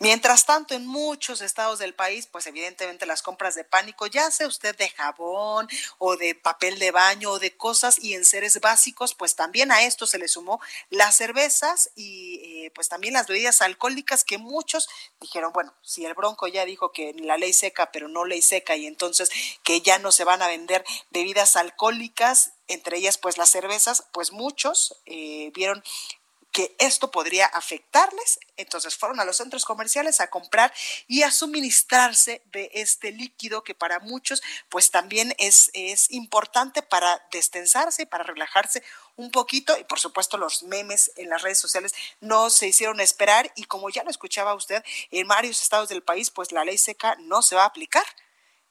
[0.00, 4.46] Mientras tanto, en muchos estados del país, pues evidentemente las compras de pánico, ya sea
[4.46, 5.68] usted de jabón
[5.98, 9.82] o de papel de baño o de cosas y en seres básicos, pues también a
[9.82, 14.88] esto se le sumó las cervezas y eh, pues también las bebidas alcohólicas que muchos
[15.20, 18.76] dijeron, bueno, si el Bronco ya dijo que la ley seca, pero no ley seca
[18.76, 19.30] y entonces
[19.64, 24.30] que ya no se van a vender bebidas alcohólicas, entre ellas pues las cervezas, pues
[24.30, 25.82] muchos eh, vieron
[26.58, 30.74] que esto podría afectarles, entonces fueron a los centros comerciales a comprar
[31.06, 37.24] y a suministrarse de este líquido que para muchos pues también es, es importante para
[37.30, 38.82] destensarse, para relajarse
[39.14, 43.52] un poquito y por supuesto los memes en las redes sociales no se hicieron esperar
[43.54, 44.82] y como ya lo escuchaba usted,
[45.12, 48.04] en varios estados del país pues la ley seca no se va a aplicar.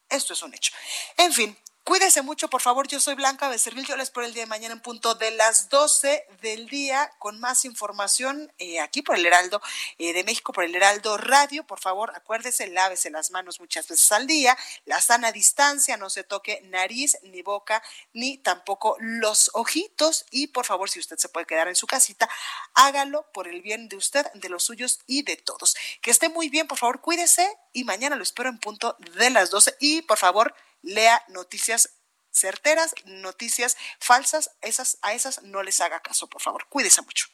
[0.09, 0.73] Esto es un hecho.
[1.15, 1.57] En fin,
[1.87, 2.85] Cuídese mucho, por favor.
[2.89, 3.85] Yo soy Blanca Becerril.
[3.85, 7.39] Yo les espero el día de mañana en punto de las 12 del día con
[7.39, 9.61] más información eh, aquí por el Heraldo
[9.97, 11.65] eh, de México, por el Heraldo Radio.
[11.65, 14.57] Por favor, acuérdese, lávese las manos muchas veces al día.
[14.83, 17.81] La sana distancia, no se toque nariz, ni boca,
[18.11, 20.25] ni tampoco los ojitos.
[20.29, 22.27] Y por favor, si usted se puede quedar en su casita,
[22.73, 25.77] hágalo por el bien de usted, de los suyos y de todos.
[26.01, 29.51] Que esté muy bien, por favor, cuídese y mañana lo espero en punto de las
[29.51, 29.77] 12.
[29.79, 30.53] Y por favor,
[30.87, 31.91] lea noticias
[32.31, 36.65] certeras, noticias falsas, esas, a esas no les haga caso, por favor.
[36.69, 37.27] Cuídese mucho.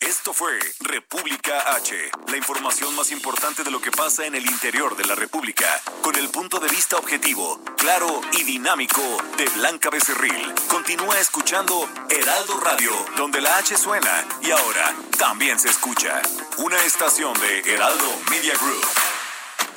[0.00, 4.96] Esto fue República H, la información más importante de lo que pasa en el interior
[4.96, 5.66] de la República,
[6.02, 9.02] con el punto de vista objetivo, claro y dinámico
[9.36, 10.54] de Blanca Becerril.
[10.68, 16.22] Continúa escuchando Heraldo Radio, donde la H suena y ahora también se escucha.
[16.58, 19.17] Una estación de Heraldo Media Group.